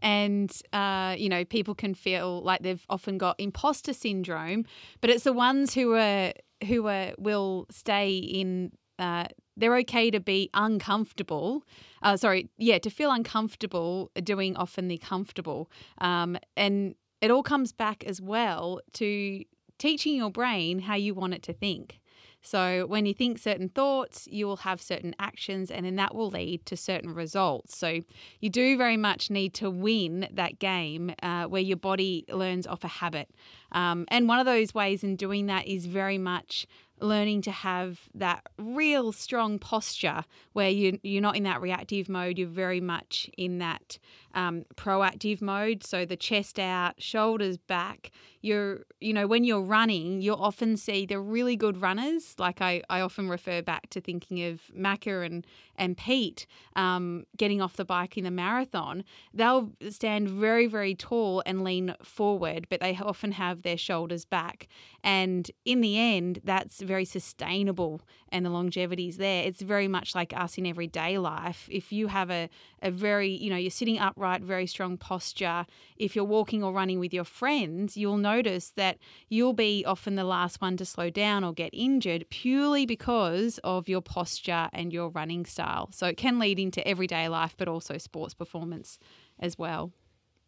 And, 0.00 0.52
uh, 0.72 1.16
you 1.18 1.28
know, 1.28 1.44
people 1.44 1.74
can 1.74 1.94
feel 1.94 2.42
like 2.42 2.62
they've 2.62 2.86
often 2.88 3.18
got 3.18 3.34
imposter 3.40 3.92
syndrome, 3.92 4.66
but 5.00 5.10
it's 5.10 5.24
the 5.24 5.32
ones 5.32 5.74
who 5.74 5.94
are, 5.94 6.32
who 6.68 6.86
are, 6.86 7.12
will 7.18 7.66
stay 7.70 8.16
in 8.16 8.70
uh, 9.00 9.26
they're 9.56 9.76
okay 9.78 10.10
to 10.10 10.20
be 10.20 10.50
uncomfortable. 10.54 11.64
Uh, 12.02 12.16
sorry, 12.16 12.48
yeah, 12.58 12.78
to 12.78 12.90
feel 12.90 13.10
uncomfortable 13.10 14.10
doing 14.22 14.56
often 14.56 14.88
the 14.88 14.98
comfortable. 14.98 15.70
Um, 15.98 16.36
and 16.56 16.94
it 17.20 17.30
all 17.30 17.42
comes 17.42 17.72
back 17.72 18.04
as 18.04 18.20
well 18.20 18.80
to 18.94 19.44
teaching 19.78 20.16
your 20.16 20.30
brain 20.30 20.80
how 20.80 20.94
you 20.94 21.14
want 21.14 21.34
it 21.34 21.42
to 21.44 21.52
think. 21.52 22.00
So, 22.42 22.86
when 22.86 23.06
you 23.06 23.14
think 23.14 23.40
certain 23.40 23.68
thoughts, 23.68 24.28
you 24.30 24.46
will 24.46 24.58
have 24.58 24.80
certain 24.80 25.16
actions, 25.18 25.68
and 25.68 25.84
then 25.84 25.96
that 25.96 26.14
will 26.14 26.28
lead 26.28 26.64
to 26.66 26.76
certain 26.76 27.12
results. 27.12 27.76
So, 27.76 28.02
you 28.38 28.50
do 28.50 28.76
very 28.76 28.96
much 28.96 29.30
need 29.30 29.52
to 29.54 29.68
win 29.68 30.28
that 30.32 30.60
game 30.60 31.12
uh, 31.24 31.46
where 31.46 31.62
your 31.62 31.76
body 31.76 32.24
learns 32.28 32.64
off 32.68 32.84
a 32.84 32.88
habit. 32.88 33.30
Um, 33.72 34.04
and 34.08 34.28
one 34.28 34.38
of 34.38 34.46
those 34.46 34.72
ways 34.74 35.02
in 35.02 35.16
doing 35.16 35.46
that 35.46 35.66
is 35.66 35.86
very 35.86 36.18
much 36.18 36.68
learning 37.00 37.42
to 37.42 37.50
have 37.50 38.00
that 38.14 38.42
real 38.58 39.12
strong 39.12 39.58
posture 39.58 40.24
where 40.52 40.70
you, 40.70 40.98
you're 41.02 41.22
not 41.22 41.36
in 41.36 41.42
that 41.44 41.60
reactive 41.60 42.08
mode, 42.08 42.38
you're 42.38 42.48
very 42.48 42.80
much 42.80 43.30
in 43.36 43.58
that 43.58 43.98
um, 44.36 44.64
proactive 44.76 45.40
mode. 45.40 45.82
So 45.82 46.04
the 46.04 46.16
chest 46.16 46.58
out, 46.60 47.02
shoulders 47.02 47.56
back. 47.56 48.12
You're, 48.42 48.84
you 49.00 49.12
know, 49.12 49.26
when 49.26 49.42
you're 49.42 49.62
running, 49.62 50.20
you'll 50.20 50.40
often 50.40 50.76
see 50.76 51.06
the 51.06 51.18
really 51.18 51.56
good 51.56 51.80
runners. 51.80 52.36
Like 52.38 52.60
I, 52.60 52.82
I 52.88 53.00
often 53.00 53.28
refer 53.28 53.62
back 53.62 53.90
to 53.90 54.00
thinking 54.00 54.44
of 54.44 54.60
Macca 54.76 55.26
and, 55.26 55.44
and 55.74 55.96
Pete 55.96 56.46
um, 56.76 57.24
getting 57.36 57.60
off 57.60 57.76
the 57.76 57.84
bike 57.84 58.16
in 58.16 58.24
the 58.24 58.30
marathon. 58.30 59.02
They'll 59.34 59.72
stand 59.88 60.28
very, 60.28 60.66
very 60.66 60.94
tall 60.94 61.42
and 61.44 61.64
lean 61.64 61.94
forward, 62.04 62.66
but 62.68 62.80
they 62.80 62.96
often 63.02 63.32
have 63.32 63.62
their 63.62 63.78
shoulders 63.78 64.24
back. 64.24 64.68
And 65.02 65.50
in 65.64 65.80
the 65.80 65.98
end, 65.98 66.40
that's 66.44 66.82
very 66.82 67.06
sustainable 67.06 68.02
and 68.30 68.44
the 68.44 68.50
longevity 68.50 69.08
is 69.08 69.16
there. 69.16 69.44
It's 69.44 69.62
very 69.62 69.88
much 69.88 70.14
like 70.14 70.36
us 70.36 70.58
in 70.58 70.66
everyday 70.66 71.16
life. 71.18 71.68
If 71.70 71.90
you 71.90 72.08
have 72.08 72.30
a, 72.30 72.50
a 72.82 72.90
very, 72.90 73.30
you 73.30 73.50
know, 73.50 73.56
you're 73.56 73.70
sitting 73.70 73.98
upright, 73.98 74.25
very 74.42 74.66
strong 74.66 74.96
posture, 74.98 75.66
if 75.96 76.14
you're 76.14 76.24
walking 76.24 76.62
or 76.62 76.72
running 76.72 76.98
with 76.98 77.14
your 77.14 77.24
friends, 77.24 77.96
you'll 77.96 78.16
notice 78.16 78.70
that 78.76 78.98
you'll 79.28 79.52
be 79.52 79.84
often 79.86 80.14
the 80.14 80.24
last 80.24 80.60
one 80.60 80.76
to 80.76 80.84
slow 80.84 81.10
down 81.10 81.44
or 81.44 81.52
get 81.52 81.70
injured 81.72 82.26
purely 82.30 82.86
because 82.86 83.58
of 83.64 83.88
your 83.88 84.02
posture 84.02 84.68
and 84.72 84.92
your 84.92 85.08
running 85.10 85.46
style. 85.46 85.88
So 85.92 86.06
it 86.06 86.16
can 86.16 86.38
lead 86.38 86.58
into 86.58 86.86
everyday 86.86 87.28
life, 87.28 87.54
but 87.56 87.68
also 87.68 87.98
sports 87.98 88.34
performance 88.34 88.98
as 89.38 89.58
well. 89.58 89.92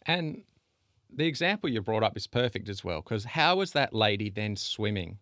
And 0.07 0.43
the 1.11 1.27
example 1.27 1.71
you 1.71 1.81
brought 1.81 2.03
up 2.03 2.17
is 2.17 2.27
perfect 2.27 2.69
as 2.69 2.85
well, 2.85 3.03
because 3.03 3.25
how 3.25 3.57
was 3.57 3.73
that 3.73 3.95
lady 3.95 4.31
then 4.31 4.57
swimming? 4.57 5.19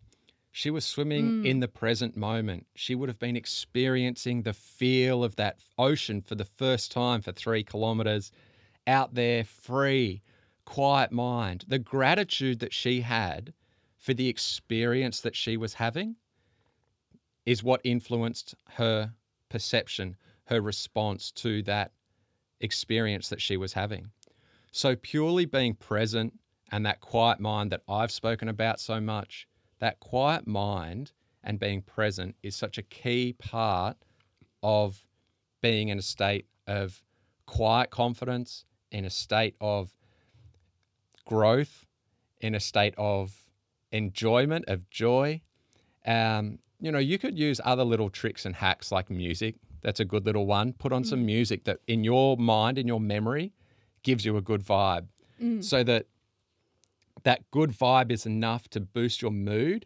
She 0.53 0.71
was 0.71 0.87
swimming 0.87 1.33
Mm. 1.33 1.45
in 1.45 1.61
the 1.61 1.69
present 1.69 2.17
moment. 2.17 2.67
She 2.77 2.95
would 2.95 3.11
have 3.11 3.19
been 3.19 3.37
experiencing 3.37 4.43
the 4.43 4.55
feel 4.55 5.23
of 5.23 5.37
that 5.37 5.59
ocean 5.77 6.23
for 6.23 6.35
the 6.35 6.47
first 6.47 6.91
time 6.91 7.21
for 7.21 7.31
three 7.31 7.63
kilometers, 7.63 8.33
out 8.87 9.15
there, 9.15 9.45
free, 9.45 10.23
quiet 10.65 11.13
mind. 11.13 11.65
The 11.69 11.79
gratitude 11.79 12.61
that 12.61 12.73
she 12.73 13.01
had 13.03 13.53
for 13.99 14.15
the 14.15 14.29
experience 14.29 15.21
that 15.21 15.37
she 15.37 15.57
was 15.57 15.75
having 15.75 16.17
is 17.45 17.63
what 17.63 17.81
influenced 17.85 18.55
her 18.75 19.13
perception, 19.49 20.17
her 20.47 20.61
response 20.61 21.31
to 21.31 21.63
that 21.63 21.93
experience 22.61 23.29
that 23.29 23.41
she 23.41 23.57
was 23.57 23.73
having. 23.73 24.11
So, 24.73 24.97
purely 24.97 25.45
being 25.47 25.75
present 25.75 26.39
and 26.71 26.85
that 26.85 27.01
quiet 27.01 27.41
mind 27.41 27.73
that 27.73 27.83
I've 27.89 28.11
spoken 28.11 28.49
about 28.49 28.81
so 28.81 29.01
much, 29.01 29.47
that 29.79 30.01
quiet 30.01 30.47
mind 30.47 31.13
and 31.45 31.59
being 31.59 31.83
present 31.83 32.35
is 32.43 32.57
such 32.57 32.77
a 32.77 32.83
key 32.83 33.33
part 33.35 33.97
of 34.63 35.05
being 35.63 35.89
in 35.89 35.99
a 35.99 36.03
state 36.03 36.47
of 36.67 37.03
quiet 37.47 37.91
confidence, 37.91 38.65
in 38.91 39.05
a 39.05 39.11
state 39.11 39.55
of 39.61 39.91
growth, 41.27 41.87
in 42.41 42.55
a 42.55 42.61
state 42.61 42.95
of 42.97 43.35
enjoyment, 43.93 44.65
of 44.69 44.89
joy. 44.91 45.41
Um, 46.07 46.59
you 46.81 46.93
know, 46.93 46.99
you 46.99 47.19
could 47.19 47.39
use 47.39 47.61
other 47.65 47.85
little 47.85 48.11
tricks 48.11 48.45
and 48.45 48.55
hacks 48.55 48.93
like 48.93 49.11
music. 49.11 49.57
That's 49.83 50.01
a 50.01 50.05
good 50.05 50.25
little 50.27 50.47
one. 50.47 50.73
Put 50.73 50.93
on 50.93 51.05
some 51.05 51.25
music 51.27 51.65
that 51.65 51.79
in 51.87 52.05
your 52.05 52.37
mind, 52.37 52.79
in 52.79 52.87
your 52.87 53.01
memory, 53.01 53.53
gives 54.03 54.25
you 54.25 54.37
a 54.37 54.43
good 54.43 54.65
vibe 54.65 55.07
so 55.63 55.83
that 55.85 56.07
that 57.25 57.51
good 57.51 57.71
vibe 57.71 58.11
is 58.11 58.25
enough 58.25 58.69
to 58.69 58.81
boost 58.81 59.21
your 59.21 59.31
mood. 59.31 59.85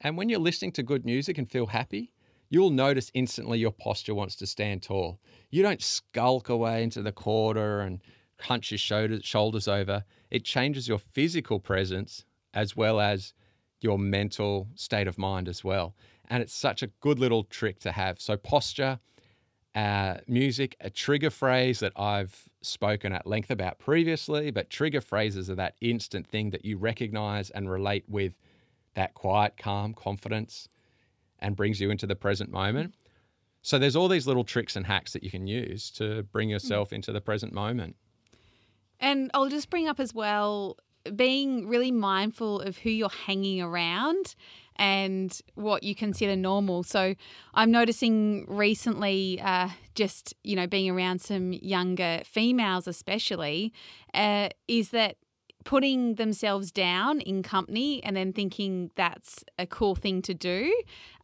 And 0.00 0.16
when 0.16 0.28
you're 0.28 0.40
listening 0.40 0.72
to 0.72 0.82
good 0.82 1.04
music 1.04 1.38
and 1.38 1.48
feel 1.50 1.66
happy, 1.66 2.12
you'll 2.48 2.70
notice 2.70 3.10
instantly 3.14 3.58
your 3.58 3.72
posture 3.72 4.14
wants 4.14 4.36
to 4.36 4.46
stand 4.46 4.82
tall. 4.82 5.20
You 5.50 5.62
don't 5.62 5.82
skulk 5.82 6.48
away 6.48 6.82
into 6.82 7.02
the 7.02 7.12
corner 7.12 7.80
and 7.80 8.00
hunch 8.40 8.70
your 8.70 8.78
shoulders, 8.78 9.68
over. 9.68 10.04
It 10.30 10.44
changes 10.44 10.88
your 10.88 10.98
physical 10.98 11.60
presence 11.60 12.24
as 12.54 12.76
well 12.76 13.00
as 13.00 13.32
your 13.80 13.98
mental 13.98 14.68
state 14.74 15.06
of 15.06 15.18
mind 15.18 15.48
as 15.48 15.62
well. 15.62 15.94
And 16.28 16.42
it's 16.42 16.54
such 16.54 16.82
a 16.82 16.88
good 17.00 17.18
little 17.18 17.44
trick 17.44 17.78
to 17.80 17.92
have. 17.92 18.20
So, 18.20 18.36
posture, 18.36 18.98
uh, 19.74 20.16
music, 20.26 20.76
a 20.80 20.90
trigger 20.90 21.30
phrase 21.30 21.80
that 21.80 21.92
I've 21.96 22.48
spoken 22.62 23.12
at 23.12 23.26
length 23.26 23.50
about 23.50 23.78
previously, 23.78 24.50
but 24.50 24.70
trigger 24.70 25.00
phrases 25.00 25.50
are 25.50 25.54
that 25.54 25.76
instant 25.80 26.26
thing 26.26 26.50
that 26.50 26.64
you 26.64 26.78
recognize 26.78 27.50
and 27.50 27.70
relate 27.70 28.04
with 28.08 28.32
that 28.94 29.14
quiet, 29.14 29.56
calm 29.58 29.94
confidence 29.94 30.68
and 31.46 31.54
brings 31.54 31.80
you 31.80 31.90
into 31.90 32.08
the 32.08 32.16
present 32.16 32.50
moment. 32.50 32.92
So 33.62 33.78
there's 33.78 33.94
all 33.94 34.08
these 34.08 34.26
little 34.26 34.42
tricks 34.42 34.74
and 34.74 34.84
hacks 34.84 35.12
that 35.12 35.22
you 35.22 35.30
can 35.30 35.46
use 35.46 35.90
to 35.92 36.24
bring 36.24 36.50
yourself 36.50 36.92
into 36.92 37.12
the 37.12 37.20
present 37.20 37.52
moment. 37.52 37.94
And 38.98 39.30
I'll 39.32 39.48
just 39.48 39.70
bring 39.70 39.86
up 39.86 40.00
as 40.00 40.12
well 40.12 40.76
being 41.14 41.68
really 41.68 41.92
mindful 41.92 42.60
of 42.62 42.78
who 42.78 42.90
you're 42.90 43.08
hanging 43.08 43.62
around 43.62 44.34
and 44.74 45.40
what 45.54 45.84
you 45.84 45.94
consider 45.94 46.34
normal. 46.34 46.82
So 46.82 47.14
I'm 47.54 47.70
noticing 47.70 48.44
recently, 48.48 49.40
uh, 49.40 49.68
just 49.94 50.34
you 50.42 50.56
know, 50.56 50.66
being 50.66 50.90
around 50.90 51.20
some 51.20 51.52
younger 51.52 52.22
females, 52.24 52.88
especially, 52.88 53.72
uh, 54.14 54.48
is 54.66 54.90
that 54.90 55.16
putting 55.66 56.14
themselves 56.14 56.70
down 56.70 57.20
in 57.20 57.42
company 57.42 58.02
and 58.04 58.16
then 58.16 58.32
thinking 58.32 58.88
that's 58.94 59.44
a 59.58 59.66
cool 59.66 59.96
thing 59.96 60.22
to 60.22 60.32
do 60.32 60.72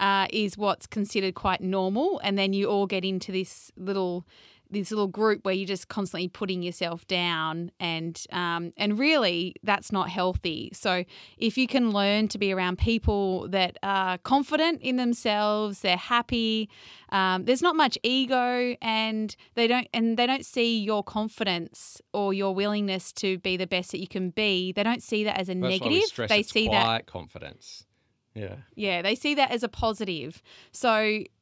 uh, 0.01 0.27
is 0.31 0.59
what's 0.59 0.85
considered 0.85 1.35
quite 1.37 1.61
normal. 1.61 2.21
And 2.25 2.37
then 2.37 2.53
you 2.53 2.67
all 2.67 2.89
get 2.89 3.05
into 3.05 3.31
this 3.31 3.71
little 3.77 4.27
this 4.73 4.91
little 4.91 5.07
group 5.07 5.45
where 5.45 5.55
you're 5.55 5.67
just 5.67 5.89
constantly 5.89 6.29
putting 6.29 6.63
yourself 6.63 7.07
down 7.07 7.71
and 7.79 8.25
um, 8.33 8.73
and 8.77 8.99
really 8.99 9.55
that's 9.63 9.93
not 9.93 10.09
healthy 10.09 10.71
so 10.73 11.05
if 11.39 11.57
you 11.57 11.67
can 11.67 11.91
learn 11.91 12.29
to 12.29 12.39
be 12.39 12.53
around 12.53 12.79
people 12.79 13.49
that 13.49 13.79
are 13.83 14.19
confident 14.19 14.81
in 14.83 14.97
themselves 14.97 15.81
they're 15.81 15.97
happy 15.97 16.69
um, 17.11 17.45
there's 17.45 17.63
not 17.63 17.77
much 17.77 17.97
ego 18.03 18.75
and 18.83 19.37
they 19.55 19.67
don't 19.67 19.89
and 19.93 20.17
they 20.17 20.27
don't 20.27 20.47
see 20.47 20.79
your 20.79 21.05
confidence 21.05 22.01
or 22.13 22.35
your 22.35 22.55
willingness 22.55 23.13
to 23.13 23.39
be 23.39 23.57
the 23.57 23.67
best 23.67 23.93
that 23.93 24.01
you 24.01 24.09
can 24.09 24.31
be 24.31 24.73
they 24.73 24.83
don't 24.83 25.03
see 25.03 25.25
that 25.25 25.39
as 25.39 25.49
a 25.49 25.55
That's 25.55 25.63
why 25.63 25.69
we 25.69 25.79
negative 25.79 26.29
they 26.29 26.41
it's 26.41 26.51
see 26.53 26.69
that 26.69 27.07
confidence. 27.07 27.87
Yeah. 28.35 28.57
yeah, 28.75 29.03
they 29.03 29.15
see 29.15 29.35
that 29.35 29.51
as 29.51 29.63
a 29.63 29.69
positive. 29.69 30.43
So 30.73 30.91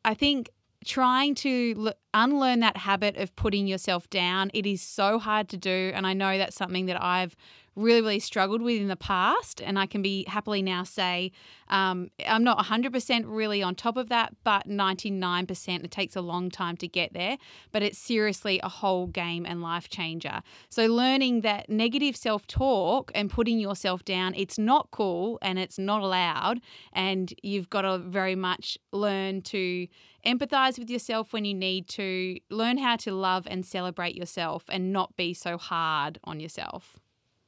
I 0.05 0.15
think 0.15 0.51
trying 0.85 1.35
to 1.37 1.75
l- 1.87 1.95
unlearn 2.15 2.61
that 2.61 2.77
habit 2.77 3.17
of 3.17 3.35
putting 3.37 3.67
yourself 3.67 4.09
down, 4.11 4.51
it 4.55 4.67
is 4.67 4.83
so 4.83 5.19
hard 5.19 5.49
to 5.51 5.57
do. 5.57 5.93
And 5.95 6.07
I 6.07 6.15
know 6.15 6.39
that's 6.39 6.57
something 6.57 6.87
that 6.87 7.03
I've 7.03 7.37
really, 7.77 8.01
really 8.01 8.19
struggled 8.19 8.63
with 8.63 8.81
in 8.81 8.89
the 8.89 8.97
past. 8.97 9.63
And 9.63 9.79
I 9.79 9.87
can 9.87 10.03
be 10.03 10.25
happily 10.29 10.63
now 10.63 10.83
say 10.83 11.33
um, 11.69 12.11
I'm 12.27 12.45
not 12.45 12.59
100% 12.59 13.25
really 13.27 13.63
on 13.63 13.75
top 13.75 13.97
of 13.97 14.09
that, 14.09 14.35
but 14.45 14.69
99%. 14.69 15.85
It 15.85 15.91
takes 15.91 16.17
a 16.17 16.21
long 16.21 16.51
time 16.51 16.77
to 16.79 16.89
get 16.89 17.13
there, 17.13 17.39
but 17.73 17.83
it's 17.83 17.99
seriously 17.99 18.61
a 18.63 18.69
whole 18.69 19.07
game 19.07 19.47
and 19.47 19.63
life 19.63 19.89
changer. 19.89 20.43
So 20.69 20.87
learning 20.87 21.43
that 21.43 21.69
negative 21.69 22.17
self 22.17 22.47
talk 22.47 23.13
and 23.15 23.31
putting 23.31 23.59
yourself 23.59 24.05
down, 24.05 24.35
it's 24.35 24.59
not 24.59 24.91
cool 24.91 25.39
and 25.43 25.59
it's 25.59 25.79
not 25.79 26.03
allowed. 26.03 26.61
And 26.93 27.33
you've 27.43 27.71
got 27.71 27.83
to 27.83 27.99
very 27.99 28.35
much 28.35 28.79
learn 28.93 29.43
to 29.43 29.87
empathize 30.27 30.79
with 30.79 30.91
yourself 30.91 31.33
when 31.33 31.45
you 31.45 31.55
need 31.55 31.89
to, 31.89 32.39
learn 32.51 32.79
how 32.79 32.97
to 32.97 33.13
love 33.13 33.47
and 33.49 33.65
celebrate 33.65 34.15
yourself 34.15 34.65
and 34.69 34.93
not 34.93 35.17
be 35.17 35.33
so 35.33 35.57
hard 35.57 36.19
on 36.25 36.41
yourself. 36.41 36.99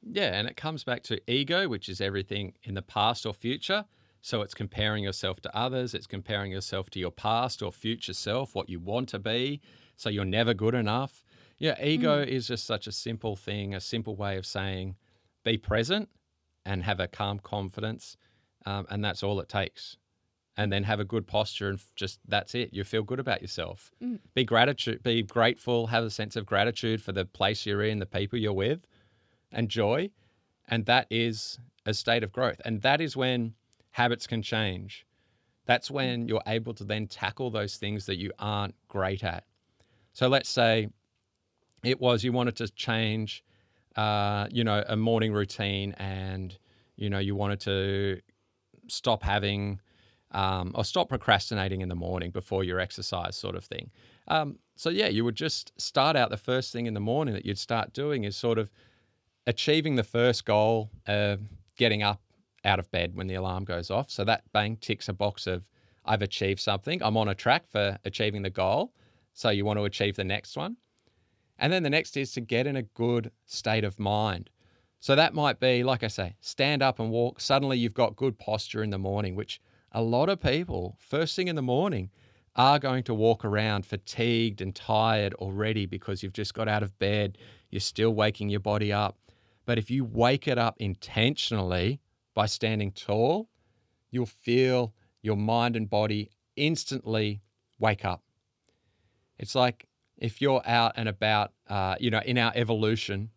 Yeah, 0.05 0.35
and 0.35 0.49
it 0.49 0.57
comes 0.57 0.85
back 0.85 1.03
to 1.05 1.21
ego, 1.31 1.69
which 1.69 1.89
is 1.89 2.01
everything 2.01 2.55
in 2.65 2.75
the 2.75 2.83
past 2.83 3.25
or 3.25 3.33
future. 3.33 3.85
So 4.21 4.43
it's 4.43 4.55
comparing 4.55 5.03
yourself 5.03 5.41
to 5.41 5.57
others, 5.57 5.95
it's 5.95 6.07
comparing 6.07 6.53
yourself 6.53 6.91
to 6.91 7.01
your 7.01 7.11
past 7.11 7.61
or 7.61 7.73
future 7.73 8.13
self, 8.13 8.55
what 8.55 8.69
you 8.69 8.79
want 8.79 9.09
to 9.11 9.19
be. 9.19 9.61
So 9.97 10.11
you're 10.11 10.25
never 10.25 10.55
good 10.55 10.75
enough. 10.75 11.25
Yeah, 11.59 11.83
ego 11.85 12.21
is 12.21 12.47
just 12.47 12.65
such 12.65 12.87
a 12.87 12.93
simple 12.93 13.37
thing, 13.37 13.75
a 13.75 13.81
simple 13.81 14.17
way 14.17 14.37
of 14.37 14.47
saying 14.47 14.97
be 15.45 15.59
present 15.59 16.09
and 16.65 16.85
have 16.85 17.01
a 17.01 17.09
calm 17.09 17.41
confidence. 17.41 18.17
Um, 18.65 18.87
and 18.91 19.05
that's 19.05 19.25
all 19.25 19.41
it 19.41 19.49
takes. 19.49 19.97
And 20.57 20.73
then 20.73 20.85
have 20.85 21.01
a 21.01 21.05
good 21.05 21.27
posture 21.27 21.71
and 21.71 21.81
just 21.97 22.21
that's 22.29 22.55
it. 22.55 22.73
You 22.73 22.85
feel 22.85 23.03
good 23.03 23.19
about 23.19 23.43
yourself. 23.43 23.91
Be 24.35 24.45
gratitude, 24.45 25.03
be 25.03 25.23
grateful, 25.23 25.89
have 25.89 26.05
a 26.05 26.11
sense 26.11 26.37
of 26.37 26.47
gratitude 26.47 27.03
for 27.03 27.11
the 27.11 27.25
place 27.25 27.67
you're 27.67 27.83
in, 27.83 27.99
the 27.99 28.07
people 28.07 28.39
you're 28.39 28.53
with 28.53 28.87
and 29.53 29.69
joy. 29.69 30.11
And 30.69 30.87
that 30.87 31.07
is 31.11 31.59
a 31.87 31.95
state 31.95 32.23
of 32.23 32.33
growth. 32.33 32.61
And 32.65 32.83
that 32.83 33.01
is 33.01 33.17
when 33.17 33.55
habits 33.91 34.27
can 34.27 34.43
change. 34.43 35.07
That's 35.67 35.91
when 35.91 36.29
you're 36.29 36.43
able 36.47 36.75
to 36.75 36.85
then 36.85 37.07
tackle 37.07 37.51
those 37.51 37.77
things 37.77 38.07
that 38.07 38.17
you 38.17 38.33
aren't 38.39 38.75
great 38.89 39.23
at. 39.23 39.45
So 40.13 40.29
let's 40.29 40.49
say 40.49 40.89
it 41.85 42.01
was 42.01 42.25
you 42.25 42.33
wanted 42.33 42.57
to 42.57 42.69
change, 42.69 43.45
uh, 43.97 44.47
you 44.51 44.65
know, 44.65 44.83
a 44.87 44.97
morning 44.97 45.33
routine 45.33 45.93
and, 45.99 46.57
you 46.97 47.11
know, 47.11 47.19
you 47.19 47.35
wanted 47.35 47.61
to 47.61 48.21
stop 48.89 49.23
having 49.23 49.81
um, 50.33 50.73
or 50.75 50.85
stop 50.85 51.09
procrastinating 51.09 51.83
in 51.83 51.89
the 51.89 51.95
morning 51.95 52.31
before 52.31 52.65
your 52.65 52.81
exercise, 52.81 53.37
sort 53.37 53.55
of 53.55 53.65
thing. 53.65 53.91
Um, 54.29 54.59
so, 54.77 54.89
yeah, 54.89 55.09
you 55.09 55.25
would 55.25 55.35
just 55.35 55.79
start 55.81 56.17
out 56.17 56.31
the 56.31 56.37
first 56.37 56.73
thing 56.73 56.87
in 56.87 56.95
the 56.95 57.01
morning 57.01 57.35
that 57.35 57.45
you'd 57.45 57.59
start 57.59 57.93
doing 57.93 58.25
is 58.25 58.37
sort 58.37 58.59
of 58.59 58.71
achieving 59.47 59.97
the 59.97 60.05
first 60.05 60.45
goal 60.45 60.91
of 61.07 61.41
getting 61.77 62.03
up 62.03 62.21
out 62.65 62.79
of 62.79 62.91
bed 62.91 63.15
when 63.15 63.27
the 63.27 63.35
alarm 63.35 63.65
goes 63.65 63.91
off. 63.91 64.11
So, 64.11 64.25
that 64.25 64.45
bang 64.53 64.77
ticks 64.77 65.09
a 65.09 65.13
box 65.13 65.47
of 65.47 65.65
I've 66.05 66.23
achieved 66.23 66.61
something. 66.61 67.03
I'm 67.03 67.17
on 67.17 67.29
a 67.29 67.35
track 67.35 67.67
for 67.69 67.99
achieving 68.05 68.43
the 68.43 68.51
goal. 68.51 68.93
So, 69.33 69.51
you 69.51 69.65
want 69.65 69.79
to 69.79 69.85
achieve 69.85 70.17
the 70.17 70.25
next 70.25 70.57
one. 70.57 70.77
And 71.59 71.73
then 71.73 71.83
the 71.83 71.91
next 71.91 72.17
is 72.17 72.33
to 72.33 72.41
get 72.41 72.67
in 72.67 72.77
a 72.77 72.83
good 72.83 73.31
state 73.47 73.85
of 73.85 73.99
mind. 73.99 74.51
So 75.03 75.17
that 75.17 75.35
might 75.35 75.59
be, 75.59 75.83
like 75.83 76.05
I 76.05 76.09
say, 76.09 76.37
stand 76.41 76.81
up 76.81 77.01
and 77.01 77.11
walk. 77.11 77.41
Suddenly 77.41 77.77
you've 77.77 77.93
got 77.93 78.15
good 78.15 78.39
posture 78.39 78.85
in 78.85 78.91
the 78.91 78.99
morning, 78.99 79.35
which 79.35 79.61
a 79.91 80.01
lot 80.01 80.29
of 80.29 80.41
people, 80.41 80.97
first 81.01 81.35
thing 81.35 81.49
in 81.49 81.57
the 81.57 81.63
morning, 81.63 82.11
are 82.55 82.79
going 82.79 83.03
to 83.05 83.15
walk 83.15 83.45
around 83.45 83.85
fatigued 83.85 84.61
and 84.61 84.75
tired 84.75 85.35
already 85.35 85.87
because 85.87 86.23
you've 86.23 86.33
just 86.33 86.55
got 86.55 86.69
out 86.69 86.85
of 86.85 86.97
bed. 87.01 87.37
You're 87.71 87.81
still 87.81 88.15
waking 88.15 88.49
your 88.49 88.61
body 88.61 88.93
up. 88.93 89.17
But 89.65 89.79
if 89.79 89.91
you 89.91 90.05
wake 90.05 90.49
it 90.49 90.59
up 90.59 90.77
intentionally 90.79 92.01
by 92.35 92.47
standing 92.47 92.93
tall, 92.93 93.49
you'll 94.11 94.27
feel 94.27 94.93
your 95.23 95.37
mind 95.37 95.77
and 95.77 95.89
body 95.89 96.31
instantly 96.57 97.43
wake 97.79 98.05
up. 98.05 98.23
It's 99.39 99.55
like 99.55 99.87
if 100.19 100.41
you're 100.41 100.63
out 100.67 100.93
and 100.97 101.09
about, 101.09 101.53
uh, 101.69 101.97
you 101.99 102.11
know, 102.11 102.21
in 102.25 102.39
our 102.39 102.53
evolution 102.55 103.31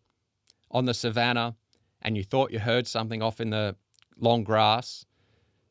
on 0.71 0.85
the 0.85 0.93
savannah 0.93 1.55
and 2.01 2.17
you 2.17 2.23
thought 2.23 2.51
you 2.51 2.59
heard 2.59 2.87
something 2.87 3.21
off 3.21 3.39
in 3.39 3.49
the 3.49 3.75
long 4.17 4.43
grass, 4.43 5.05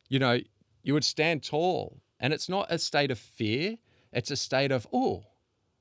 you 0.08 0.18
know, 0.18 0.40
you 0.82 0.94
would 0.94 1.04
stand 1.04 1.42
tall. 1.42 2.00
And 2.20 2.32
it's 2.32 2.49
not 2.49 2.66
a 2.70 2.78
state 2.78 3.11
of 3.11 3.18
fear, 3.18 3.76
it's 4.12 4.30
a 4.30 4.37
state 4.37 4.70
of, 4.70 4.87
oh, 4.92 5.25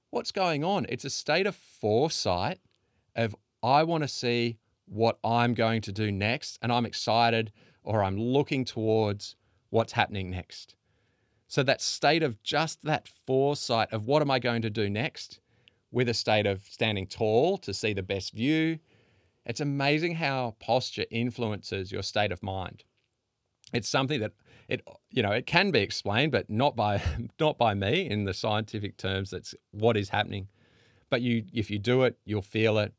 what's 0.10 0.32
going 0.32 0.64
on? 0.64 0.86
It's 0.90 1.06
a 1.06 1.10
state 1.10 1.48
of 1.48 1.56
foresight 1.56 2.60
of, 3.16 3.36
I 3.62 3.84
want 3.84 4.04
to 4.04 4.08
see 4.08 4.58
what 4.86 5.18
I'm 5.24 5.54
going 5.54 5.82
to 5.82 5.92
do 5.92 6.12
next. 6.12 6.60
And 6.62 6.72
I'm 6.72 6.86
excited 6.86 7.52
or 7.84 8.04
I'm 8.04 8.18
looking 8.18 8.66
towards 8.66 9.36
what's 9.70 9.94
happening 9.94 10.30
next. 10.30 10.76
So 11.48 11.64
that 11.64 11.82
state 11.82 12.24
of 12.24 12.42
just 12.44 12.84
that 12.84 13.08
foresight 13.26 13.92
of 13.92 14.08
what 14.08 14.22
am 14.22 14.32
I 14.32 14.40
going 14.40 14.62
to 14.64 14.70
do 14.70 14.90
next 14.90 15.40
with 15.92 16.10
a 16.10 16.14
state 16.14 16.48
of 16.48 16.64
standing 16.64 17.06
tall 17.06 17.58
to 17.60 17.74
see 17.74 17.94
the 17.94 18.04
best 18.04 18.34
view. 18.34 18.80
It's 19.46 19.60
amazing 19.60 20.16
how 20.16 20.56
posture 20.60 21.06
influences 21.12 21.92
your 21.92 22.02
state 22.02 22.32
of 22.32 22.42
mind. 22.42 22.84
It's 23.74 23.90
something 23.90 24.20
that 24.20 24.32
it 24.68 24.82
you 25.12 25.22
know 25.22 25.32
it 25.32 25.46
can 25.46 25.72
be 25.72 25.80
explained 25.80 26.32
but 26.32 26.50
not 26.50 26.76
by 26.76 27.02
not 27.40 27.58
by 27.58 27.74
me 27.74 28.10
in 28.10 28.24
the 28.24 28.34
scientific 28.34 28.98
terms 28.98 29.30
that's 29.30 29.54
what 29.72 29.98
is 29.98 30.10
happening 30.10 30.48
but 31.10 31.22
you 31.22 31.44
if 31.54 31.70
you 31.70 31.78
do 31.78 32.04
it 32.04 32.18
you'll 32.26 32.42
feel 32.42 32.78
it 32.78 32.94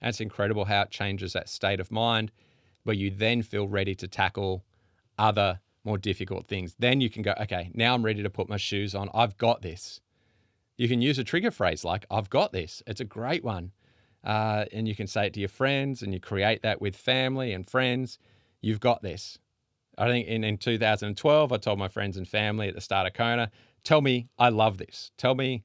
and 0.00 0.10
it's 0.10 0.20
incredible 0.20 0.64
how 0.64 0.82
it 0.82 0.90
changes 0.90 1.32
that 1.32 1.48
state 1.48 1.80
of 1.80 1.90
mind 1.90 2.32
where 2.84 2.96
you 2.96 3.10
then 3.10 3.42
feel 3.42 3.68
ready 3.68 3.94
to 3.94 4.08
tackle 4.08 4.64
other 5.18 5.60
more 5.84 5.98
difficult 5.98 6.46
things. 6.46 6.74
Then 6.78 7.00
you 7.00 7.10
can 7.10 7.22
go, 7.22 7.34
okay, 7.40 7.70
now 7.74 7.94
I'm 7.94 8.04
ready 8.04 8.22
to 8.22 8.30
put 8.30 8.48
my 8.48 8.56
shoes 8.56 8.94
on. 8.94 9.10
I've 9.14 9.36
got 9.36 9.62
this. 9.62 10.00
You 10.76 10.88
can 10.88 11.02
use 11.02 11.18
a 11.18 11.24
trigger 11.24 11.50
phrase 11.50 11.84
like, 11.84 12.06
I've 12.10 12.30
got 12.30 12.52
this. 12.52 12.82
It's 12.86 13.00
a 13.00 13.04
great 13.04 13.44
one. 13.44 13.72
Uh, 14.24 14.66
and 14.72 14.86
you 14.86 14.94
can 14.94 15.06
say 15.06 15.26
it 15.26 15.34
to 15.34 15.40
your 15.40 15.48
friends 15.48 16.02
and 16.02 16.12
you 16.12 16.20
create 16.20 16.62
that 16.62 16.80
with 16.80 16.96
family 16.96 17.52
and 17.52 17.68
friends. 17.68 18.18
You've 18.60 18.80
got 18.80 19.02
this. 19.02 19.38
I 19.96 20.08
think 20.08 20.28
in, 20.28 20.44
in 20.44 20.58
2012, 20.58 21.52
I 21.52 21.56
told 21.56 21.78
my 21.78 21.88
friends 21.88 22.16
and 22.16 22.26
family 22.26 22.68
at 22.68 22.74
the 22.74 22.80
start 22.80 23.06
of 23.06 23.14
Kona, 23.14 23.50
tell 23.84 24.00
me 24.00 24.28
I 24.38 24.50
love 24.50 24.78
this. 24.78 25.10
Tell 25.16 25.34
me, 25.34 25.62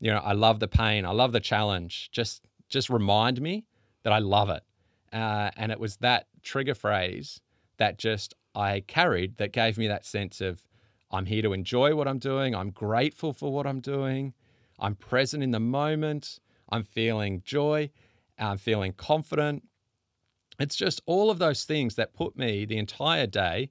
you 0.00 0.10
know, 0.10 0.18
I 0.18 0.32
love 0.32 0.60
the 0.60 0.68
pain. 0.68 1.04
I 1.04 1.12
love 1.12 1.32
the 1.32 1.40
challenge. 1.40 2.10
Just, 2.12 2.46
just 2.68 2.90
remind 2.90 3.40
me 3.40 3.64
that 4.04 4.12
I 4.12 4.18
love 4.18 4.50
it. 4.50 4.62
Uh, 5.12 5.50
and 5.56 5.72
it 5.72 5.80
was 5.80 5.96
that 5.98 6.26
trigger 6.42 6.74
phrase 6.74 7.40
that 7.78 7.98
just 7.98 8.34
I 8.54 8.80
carried 8.80 9.36
that 9.38 9.52
gave 9.52 9.78
me 9.78 9.88
that 9.88 10.04
sense 10.04 10.40
of 10.40 10.62
I'm 11.10 11.26
here 11.26 11.42
to 11.42 11.52
enjoy 11.52 11.94
what 11.94 12.08
I'm 12.08 12.18
doing. 12.18 12.54
I'm 12.54 12.70
grateful 12.70 13.32
for 13.32 13.52
what 13.52 13.66
I'm 13.66 13.80
doing. 13.80 14.34
I'm 14.78 14.94
present 14.94 15.42
in 15.42 15.52
the 15.52 15.60
moment. 15.60 16.38
I'm 16.70 16.84
feeling 16.84 17.42
joy. 17.44 17.90
I'm 18.38 18.58
feeling 18.58 18.92
confident. 18.92 19.62
It's 20.58 20.76
just 20.76 21.00
all 21.06 21.30
of 21.30 21.38
those 21.38 21.64
things 21.64 21.94
that 21.94 22.14
put 22.14 22.36
me 22.36 22.64
the 22.64 22.78
entire 22.78 23.26
day 23.26 23.70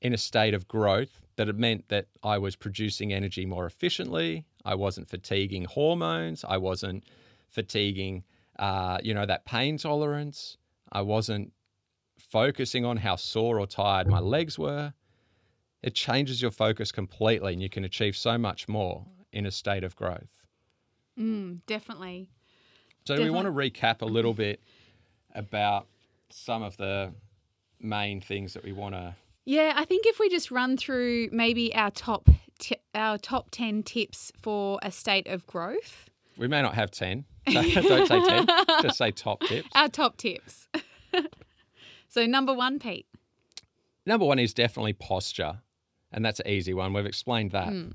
in 0.00 0.12
a 0.12 0.18
state 0.18 0.54
of 0.54 0.68
growth 0.68 1.22
that 1.36 1.48
it 1.48 1.56
meant 1.56 1.88
that 1.88 2.06
I 2.22 2.38
was 2.38 2.56
producing 2.56 3.12
energy 3.12 3.46
more 3.46 3.66
efficiently. 3.66 4.44
I 4.64 4.74
wasn't 4.74 5.08
fatiguing 5.08 5.64
hormones. 5.64 6.44
I 6.46 6.56
wasn't 6.58 7.04
fatiguing, 7.48 8.24
uh, 8.58 8.98
you 9.02 9.14
know, 9.14 9.26
that 9.26 9.44
pain 9.44 9.78
tolerance. 9.78 10.56
I 10.92 11.02
wasn't 11.02 11.52
focusing 12.30 12.84
on 12.84 12.96
how 12.96 13.16
sore 13.16 13.60
or 13.60 13.66
tired 13.66 14.06
my 14.06 14.20
legs 14.20 14.58
were, 14.58 14.92
it 15.82 15.94
changes 15.94 16.42
your 16.42 16.50
focus 16.50 16.90
completely 16.90 17.52
and 17.52 17.62
you 17.62 17.68
can 17.68 17.84
achieve 17.84 18.16
so 18.16 18.38
much 18.38 18.68
more 18.68 19.06
in 19.32 19.46
a 19.46 19.50
state 19.50 19.84
of 19.84 19.94
growth. 19.96 20.28
Mm, 21.18 21.60
definitely. 21.66 22.30
So, 23.06 23.14
definitely. 23.14 23.30
we 23.30 23.34
want 23.34 23.46
to 23.46 23.52
recap 23.52 24.02
a 24.02 24.06
little 24.06 24.34
bit 24.46 24.60
about 25.34 25.86
some 26.30 26.62
of 26.62 26.76
the 26.76 27.12
main 27.80 28.20
things 28.20 28.54
that 28.54 28.64
we 28.64 28.72
want 28.72 28.94
to. 28.94 29.14
Yeah, 29.44 29.74
I 29.76 29.84
think 29.84 30.06
if 30.06 30.18
we 30.18 30.28
just 30.28 30.50
run 30.50 30.76
through 30.76 31.28
maybe 31.30 31.72
our 31.74 31.90
top 31.90 32.28
t- 32.58 32.76
our 32.94 33.16
top 33.18 33.50
10 33.50 33.84
tips 33.84 34.32
for 34.40 34.78
a 34.82 34.90
state 34.90 35.28
of 35.28 35.46
growth. 35.46 36.10
We 36.36 36.48
may 36.48 36.62
not 36.62 36.74
have 36.74 36.90
10. 36.90 37.24
Don't 37.46 38.08
say 38.08 38.24
10, 38.24 38.46
just 38.82 38.98
say 38.98 39.10
top 39.10 39.40
tips. 39.40 39.68
Our 39.74 39.88
top 39.88 40.16
tips. 40.16 40.68
So, 42.08 42.24
number 42.24 42.54
one, 42.54 42.78
Pete. 42.78 43.04
Number 44.06 44.24
one 44.24 44.38
is 44.38 44.54
definitely 44.54 44.94
posture. 44.94 45.58
And 46.12 46.24
that's 46.24 46.40
an 46.40 46.48
easy 46.48 46.72
one. 46.72 46.94
We've 46.94 47.04
explained 47.04 47.50
that. 47.50 47.68
Mm. 47.68 47.92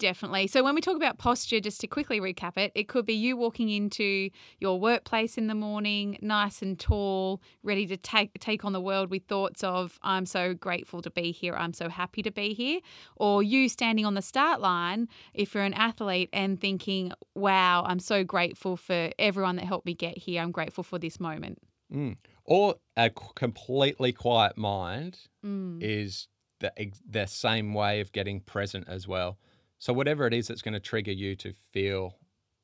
Definitely. 0.00 0.46
So, 0.48 0.64
when 0.64 0.74
we 0.74 0.80
talk 0.80 0.96
about 0.96 1.18
posture, 1.18 1.60
just 1.60 1.80
to 1.82 1.86
quickly 1.86 2.20
recap 2.20 2.56
it, 2.56 2.72
it 2.74 2.88
could 2.88 3.06
be 3.06 3.12
you 3.12 3.36
walking 3.36 3.68
into 3.68 4.30
your 4.58 4.80
workplace 4.80 5.38
in 5.38 5.46
the 5.46 5.54
morning, 5.54 6.18
nice 6.22 6.62
and 6.62 6.78
tall, 6.78 7.40
ready 7.62 7.86
to 7.86 7.96
take 7.96 8.32
take 8.40 8.64
on 8.64 8.72
the 8.72 8.80
world 8.80 9.10
with 9.10 9.24
thoughts 9.24 9.62
of 9.62 9.98
"I'm 10.02 10.26
so 10.26 10.54
grateful 10.54 11.02
to 11.02 11.10
be 11.10 11.30
here. 11.30 11.54
I'm 11.54 11.74
so 11.74 11.88
happy 11.88 12.22
to 12.22 12.30
be 12.30 12.54
here," 12.54 12.80
or 13.16 13.42
you 13.42 13.68
standing 13.68 14.06
on 14.06 14.14
the 14.14 14.22
start 14.22 14.60
line 14.60 15.06
if 15.34 15.54
you're 15.54 15.64
an 15.64 15.74
athlete 15.74 16.30
and 16.32 16.60
thinking, 16.60 17.12
"Wow, 17.34 17.84
I'm 17.86 18.00
so 18.00 18.24
grateful 18.24 18.76
for 18.76 19.10
everyone 19.18 19.56
that 19.56 19.66
helped 19.66 19.86
me 19.86 19.94
get 19.94 20.18
here. 20.18 20.42
I'm 20.42 20.50
grateful 20.50 20.82
for 20.82 20.98
this 20.98 21.20
moment." 21.20 21.58
Mm 21.92 22.16
or 22.50 22.74
a 22.96 23.08
completely 23.36 24.12
quiet 24.12 24.58
mind 24.58 25.20
mm. 25.46 25.78
is 25.80 26.28
the 26.58 26.72
the 27.08 27.26
same 27.26 27.72
way 27.72 28.00
of 28.00 28.12
getting 28.12 28.40
present 28.40 28.86
as 28.88 29.06
well. 29.06 29.38
So 29.80 29.94
whatever 29.94 30.26
it 30.26 30.34
is 30.34 30.46
that's 30.46 30.62
going 30.62 30.74
to 30.74 30.80
trigger 30.80 31.10
you 31.10 31.34
to 31.36 31.52
feel 31.72 32.14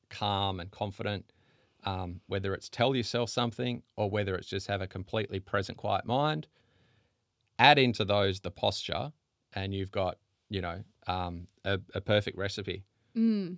calm 0.09 0.59
and 0.59 0.69
confident, 0.69 1.33
um, 1.83 2.21
whether 2.27 2.53
it's 2.53 2.69
tell 2.69 2.95
yourself 2.95 3.31
something 3.31 3.81
or 3.95 4.09
whether 4.09 4.35
it's 4.35 4.47
just 4.47 4.67
have 4.67 4.81
a 4.81 4.87
completely 4.87 5.39
present, 5.39 5.79
quiet 5.79 6.05
mind, 6.05 6.47
add 7.57 7.79
into 7.79 8.05
those 8.05 8.39
the 8.39 8.51
posture, 8.51 9.11
and 9.53 9.73
you've 9.73 9.91
got 9.91 10.19
you 10.49 10.61
know 10.61 10.83
um, 11.07 11.47
a, 11.65 11.79
a, 11.95 12.01
perfect 12.01 12.37
recipe. 12.37 12.83
Mm. 13.17 13.57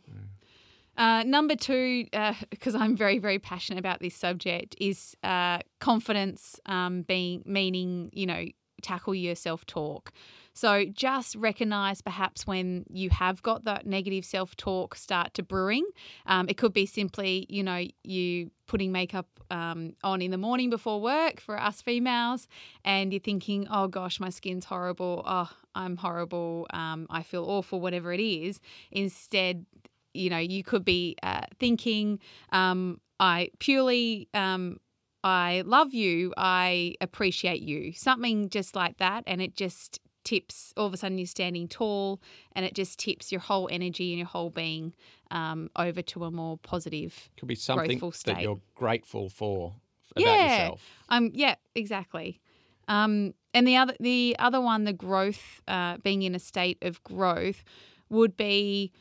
Uh, 0.96 1.24
number 1.24 1.56
two, 1.56 2.06
because 2.50 2.76
uh, 2.76 2.80
I'm 2.80 2.96
very, 2.96 3.20
very 3.20 3.40
passionate 3.40 3.80
about 3.80 4.00
this 4.00 4.16
subject, 4.16 4.76
is 4.80 5.16
uh, 5.24 5.60
confidence 5.80 6.60
um, 6.66 7.04
being 7.04 7.42
meaning, 7.46 8.10
you 8.14 8.26
know, 8.26 8.46
tackle 8.80 9.16
your 9.16 9.36
self 9.36 9.66
talk. 9.66 10.12
So 10.54 10.86
just 10.86 11.36
recognize 11.36 12.02
perhaps 12.02 12.46
when 12.46 12.86
you 12.90 13.10
have 13.12 13.42
got 13.42 13.64
that 13.64 13.86
negative 13.86 14.26
self 14.26 14.58
talk 14.58 14.96
start 14.96 15.34
to 15.36 15.44
brewing. 15.44 15.86
Um, 16.26 16.50
it 16.50 16.58
could 16.58 16.74
be 16.74 16.86
simply, 16.86 17.46
you 17.50 17.64
know, 17.64 17.86
you 18.04 18.52
putting 18.68 18.92
makeup 18.92 19.28
um, 19.50 19.94
on 20.04 20.22
in 20.22 20.32
the 20.32 20.38
morning 20.38 20.70
before 20.70 21.02
work 21.02 21.40
for 21.40 21.60
us 21.60 21.82
females, 21.82 22.48
and 22.84 23.14
you're 23.14 23.22
thinking, 23.22 23.68
oh 23.72 23.88
gosh, 23.88 24.20
my 24.20 24.30
skin's 24.30 24.66
horrible. 24.66 25.24
Oh, 25.26 25.50
I'm 25.76 25.98
horrible. 25.98 26.68
Um, 26.72 27.08
I 27.10 27.24
feel 27.24 27.46
awful, 27.46 27.80
whatever 27.80 28.12
it 28.12 28.20
is. 28.20 28.60
Instead, 28.92 29.66
you 30.14 30.30
know, 30.30 30.38
you 30.38 30.64
could 30.64 30.84
be 30.84 31.16
uh, 31.24 31.46
thinking, 31.60 32.20
um, 32.52 33.00
I 33.20 33.52
purely, 33.60 34.28
um, 34.34 34.80
I 35.24 35.64
love 35.66 35.94
you, 35.94 36.34
I 36.38 36.96
appreciate 37.02 37.62
you, 37.62 37.94
something 37.94 38.50
just 38.50 38.76
like 38.76 38.98
that. 38.98 39.24
And 39.28 39.42
it 39.42 39.56
just 39.56 40.00
tips, 40.24 40.74
all 40.78 40.86
of 40.86 40.94
a 40.94 40.98
sudden 40.98 41.18
you're 41.18 41.28
standing 41.28 41.68
tall 41.68 42.22
and 42.54 42.66
it 42.66 42.74
just 42.74 43.00
tips 43.00 43.32
your 43.32 43.42
whole 43.42 43.68
energy 43.72 44.12
and 44.12 44.20
your 44.20 44.28
whole 44.28 44.50
being 44.50 44.94
um, 45.32 45.70
over 45.76 46.02
to 46.02 46.26
a 46.26 46.32
more 46.32 46.58
positive, 46.58 47.30
could 47.38 47.48
be 47.48 47.56
something 47.56 48.00
that 48.26 48.42
you're 48.42 48.60
grateful 48.76 49.30
for 49.30 49.74
about 50.16 50.26
yeah. 50.26 50.62
yourself. 50.62 50.82
Um, 51.10 51.32
yeah, 51.34 51.56
exactly. 51.76 52.40
Um, 52.88 53.34
and 53.54 53.68
the 53.68 53.78
other 53.78 53.96
the 54.00 54.36
other 54.40 54.62
one, 54.62 54.84
the 54.84 54.94
growth, 54.94 55.62
uh, 55.68 55.98
being 56.04 56.24
in 56.24 56.36
a 56.36 56.40
state 56.40 56.78
of 56.82 57.04
growth, 57.04 57.64
would 58.10 58.36
be 58.36 58.92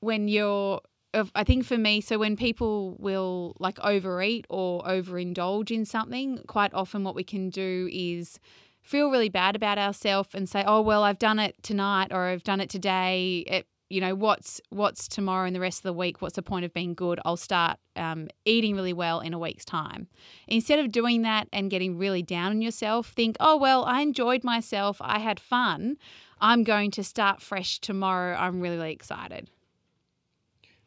when 0.00 0.28
you're 0.28 0.80
I 1.14 1.42
think 1.42 1.64
for 1.64 1.78
me, 1.78 2.00
so 2.02 2.18
when 2.18 2.36
people 2.36 2.96
will 2.98 3.56
like 3.58 3.78
overeat 3.80 4.46
or 4.50 4.82
overindulge 4.82 5.70
in 5.70 5.84
something, 5.86 6.42
quite 6.46 6.74
often 6.74 7.02
what 7.02 7.14
we 7.14 7.24
can 7.24 7.48
do 7.48 7.88
is 7.90 8.38
feel 8.82 9.10
really 9.10 9.30
bad 9.30 9.56
about 9.56 9.78
ourselves 9.78 10.30
and 10.34 10.48
say, 10.48 10.64
"Oh 10.66 10.82
well, 10.82 11.02
I've 11.02 11.18
done 11.18 11.38
it 11.38 11.56
tonight 11.62 12.08
or 12.10 12.24
I've 12.24 12.44
done 12.44 12.60
it 12.60 12.68
today." 12.68 13.44
It, 13.46 13.66
you 13.88 14.02
know, 14.02 14.14
what's 14.14 14.60
what's 14.68 15.08
tomorrow 15.08 15.46
and 15.46 15.56
the 15.56 15.60
rest 15.60 15.78
of 15.78 15.84
the 15.84 15.94
week? 15.94 16.20
What's 16.20 16.36
the 16.36 16.42
point 16.42 16.66
of 16.66 16.74
being 16.74 16.92
good? 16.92 17.18
I'll 17.24 17.38
start 17.38 17.78
um, 17.96 18.28
eating 18.44 18.76
really 18.76 18.92
well 18.92 19.20
in 19.20 19.32
a 19.32 19.38
week's 19.38 19.64
time. 19.64 20.08
Instead 20.46 20.78
of 20.78 20.92
doing 20.92 21.22
that 21.22 21.48
and 21.54 21.70
getting 21.70 21.96
really 21.96 22.22
down 22.22 22.50
on 22.50 22.60
yourself, 22.60 23.08
think, 23.08 23.36
"Oh 23.40 23.56
well, 23.56 23.84
I 23.84 24.02
enjoyed 24.02 24.44
myself. 24.44 24.98
I 25.00 25.20
had 25.20 25.40
fun. 25.40 25.96
I'm 26.38 26.64
going 26.64 26.90
to 26.92 27.02
start 27.02 27.40
fresh 27.40 27.78
tomorrow. 27.78 28.36
I'm 28.36 28.60
really, 28.60 28.76
really 28.76 28.92
excited." 28.92 29.48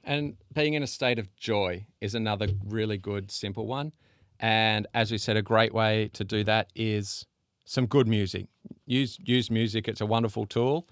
And 0.03 0.35
being 0.53 0.73
in 0.73 0.83
a 0.83 0.87
state 0.87 1.19
of 1.19 1.35
joy 1.35 1.85
is 1.99 2.15
another 2.15 2.47
really 2.65 2.97
good, 2.97 3.31
simple 3.31 3.67
one. 3.67 3.91
And 4.39 4.87
as 4.93 5.11
we 5.11 5.17
said, 5.17 5.37
a 5.37 5.41
great 5.41 5.73
way 5.73 6.09
to 6.13 6.23
do 6.23 6.43
that 6.45 6.71
is 6.75 7.27
some 7.65 7.85
good 7.85 8.07
music. 8.07 8.47
Use 8.85 9.17
use 9.23 9.51
music. 9.51 9.87
It's 9.87 10.01
a 10.01 10.05
wonderful 10.05 10.45
tool. 10.45 10.87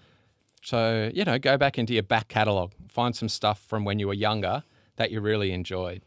So 0.64 1.10
you 1.14 1.26
know, 1.26 1.40
go 1.40 1.58
back 1.58 1.78
into 1.78 1.94
your 1.94 2.04
back 2.04 2.28
catalogue, 2.28 2.74
find 2.90 3.16
some 3.16 3.30
stuff 3.30 3.60
from 3.68 3.86
when 3.86 3.98
you 3.98 4.08
were 4.08 4.14
younger 4.14 4.64
that 4.98 5.12
you 5.12 5.22
really 5.22 5.52
enjoyed. 5.52 6.04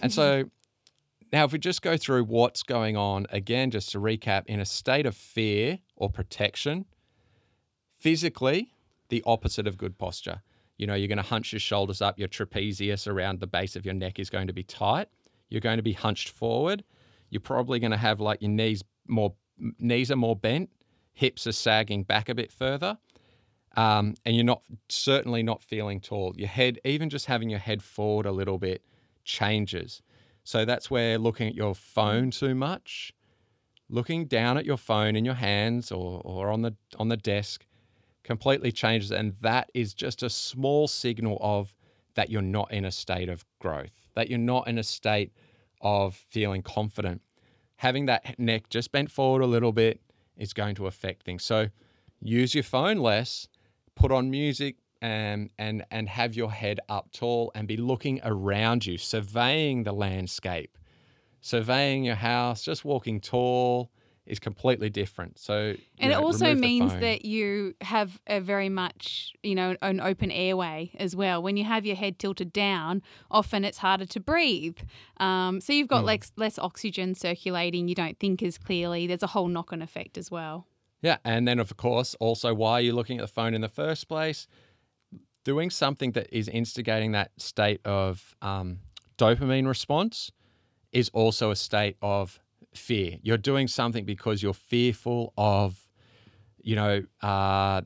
And 0.00 0.12
so 0.12 0.44
now, 1.32 1.44
if 1.44 1.52
we 1.52 1.58
just 1.58 1.82
go 1.82 1.96
through 1.96 2.24
what's 2.24 2.62
going 2.62 2.96
on 2.96 3.26
again, 3.30 3.70
just 3.70 3.90
to 3.92 3.98
recap, 3.98 4.46
in 4.46 4.60
a 4.60 4.64
state 4.64 5.04
of 5.04 5.14
fear 5.16 5.80
or 5.96 6.08
protection, 6.08 6.86
physically, 7.98 8.74
the 9.08 9.22
opposite 9.26 9.66
of 9.66 9.76
good 9.76 9.98
posture. 9.98 10.42
You 10.78 10.86
know, 10.86 10.94
you're 10.94 11.08
going 11.08 11.18
to 11.18 11.22
hunch 11.22 11.52
your 11.52 11.60
shoulders 11.60 12.02
up, 12.02 12.18
your 12.18 12.28
trapezius 12.28 13.06
around 13.06 13.40
the 13.40 13.46
base 13.46 13.76
of 13.76 13.84
your 13.84 13.94
neck 13.94 14.18
is 14.18 14.30
going 14.30 14.46
to 14.46 14.52
be 14.52 14.62
tight. 14.62 15.08
You're 15.48 15.60
going 15.60 15.76
to 15.76 15.82
be 15.82 15.92
hunched 15.92 16.30
forward. 16.30 16.82
You're 17.30 17.40
probably 17.40 17.78
going 17.78 17.90
to 17.90 17.96
have 17.96 18.20
like 18.20 18.42
your 18.42 18.50
knees 18.50 18.82
more, 19.06 19.34
knees 19.78 20.10
are 20.10 20.16
more 20.16 20.36
bent, 20.36 20.70
hips 21.12 21.46
are 21.46 21.52
sagging 21.52 22.04
back 22.04 22.28
a 22.28 22.34
bit 22.34 22.50
further. 22.50 22.98
Um, 23.76 24.14
and 24.24 24.36
you're 24.36 24.44
not 24.44 24.62
certainly 24.88 25.42
not 25.42 25.62
feeling 25.62 26.00
tall. 26.00 26.34
Your 26.36 26.48
head, 26.48 26.78
even 26.84 27.08
just 27.08 27.26
having 27.26 27.48
your 27.48 27.58
head 27.58 27.82
forward 27.82 28.26
a 28.26 28.32
little 28.32 28.58
bit, 28.58 28.82
changes. 29.24 30.02
So 30.44 30.64
that's 30.64 30.90
where 30.90 31.18
looking 31.18 31.48
at 31.48 31.54
your 31.54 31.74
phone 31.74 32.30
too 32.30 32.54
much, 32.54 33.12
looking 33.88 34.26
down 34.26 34.58
at 34.58 34.64
your 34.64 34.76
phone 34.76 35.16
in 35.16 35.24
your 35.24 35.34
hands 35.34 35.92
or, 35.92 36.20
or 36.24 36.50
on 36.50 36.62
the 36.62 36.74
on 36.98 37.08
the 37.08 37.16
desk, 37.16 37.64
completely 38.24 38.72
changes. 38.72 39.10
And 39.10 39.34
that 39.40 39.70
is 39.74 39.94
just 39.94 40.22
a 40.22 40.30
small 40.30 40.88
signal 40.88 41.38
of 41.40 41.74
that 42.14 42.30
you're 42.30 42.42
not 42.42 42.70
in 42.72 42.84
a 42.84 42.92
state 42.92 43.28
of 43.28 43.44
growth, 43.58 43.92
that 44.14 44.28
you're 44.28 44.38
not 44.38 44.68
in 44.68 44.78
a 44.78 44.82
state 44.82 45.32
of 45.80 46.14
feeling 46.14 46.62
confident. 46.62 47.22
Having 47.76 48.06
that 48.06 48.38
neck 48.38 48.68
just 48.68 48.92
bent 48.92 49.10
forward 49.10 49.42
a 49.42 49.46
little 49.46 49.72
bit 49.72 50.00
is 50.36 50.52
going 50.52 50.74
to 50.76 50.86
affect 50.86 51.24
things. 51.24 51.42
So 51.44 51.68
use 52.20 52.54
your 52.54 52.64
phone 52.64 52.98
less, 52.98 53.48
put 53.94 54.12
on 54.12 54.30
music, 54.30 54.76
and, 55.00 55.50
and, 55.58 55.84
and 55.90 56.08
have 56.08 56.34
your 56.34 56.52
head 56.52 56.78
up 56.88 57.10
tall 57.12 57.50
and 57.56 57.66
be 57.66 57.76
looking 57.76 58.20
around 58.22 58.86
you, 58.86 58.96
surveying 58.96 59.82
the 59.82 59.92
landscape, 59.92 60.78
surveying 61.40 62.04
your 62.04 62.14
house, 62.14 62.62
just 62.62 62.84
walking 62.84 63.20
tall, 63.20 63.90
is 64.26 64.38
completely 64.38 64.88
different. 64.88 65.38
So, 65.38 65.74
and 65.98 66.10
know, 66.10 66.18
it 66.18 66.22
also 66.22 66.54
means 66.54 66.92
that 66.92 67.24
you 67.24 67.74
have 67.80 68.20
a 68.26 68.40
very 68.40 68.68
much, 68.68 69.32
you 69.42 69.54
know, 69.54 69.76
an 69.82 70.00
open 70.00 70.30
airway 70.30 70.92
as 70.98 71.16
well. 71.16 71.42
When 71.42 71.56
you 71.56 71.64
have 71.64 71.84
your 71.84 71.96
head 71.96 72.18
tilted 72.18 72.52
down, 72.52 73.02
often 73.30 73.64
it's 73.64 73.78
harder 73.78 74.06
to 74.06 74.20
breathe. 74.20 74.78
Um, 75.18 75.60
so 75.60 75.72
you've 75.72 75.88
got 75.88 76.04
mm. 76.04 76.06
less 76.06 76.32
less 76.36 76.58
oxygen 76.58 77.14
circulating. 77.14 77.88
You 77.88 77.94
don't 77.94 78.18
think 78.18 78.42
as 78.42 78.58
clearly. 78.58 79.06
There's 79.06 79.22
a 79.22 79.28
whole 79.28 79.48
knock 79.48 79.72
on 79.72 79.82
effect 79.82 80.16
as 80.16 80.30
well. 80.30 80.66
Yeah, 81.00 81.16
and 81.24 81.48
then 81.48 81.58
of 81.58 81.76
course, 81.76 82.14
also 82.20 82.54
why 82.54 82.74
are 82.74 82.80
you 82.80 82.92
looking 82.92 83.18
at 83.18 83.22
the 83.22 83.32
phone 83.32 83.54
in 83.54 83.60
the 83.60 83.68
first 83.68 84.08
place? 84.08 84.46
Doing 85.44 85.70
something 85.70 86.12
that 86.12 86.28
is 86.30 86.46
instigating 86.46 87.10
that 87.12 87.32
state 87.38 87.80
of 87.84 88.36
um, 88.40 88.78
dopamine 89.18 89.66
response 89.66 90.30
is 90.92 91.10
also 91.12 91.50
a 91.50 91.56
state 91.56 91.96
of 92.00 92.38
fear. 92.74 93.18
You're 93.22 93.38
doing 93.38 93.68
something 93.68 94.04
because 94.04 94.42
you're 94.42 94.54
fearful 94.54 95.32
of, 95.36 95.86
you 96.60 96.76
know, 96.76 97.02
uh, 97.22 97.82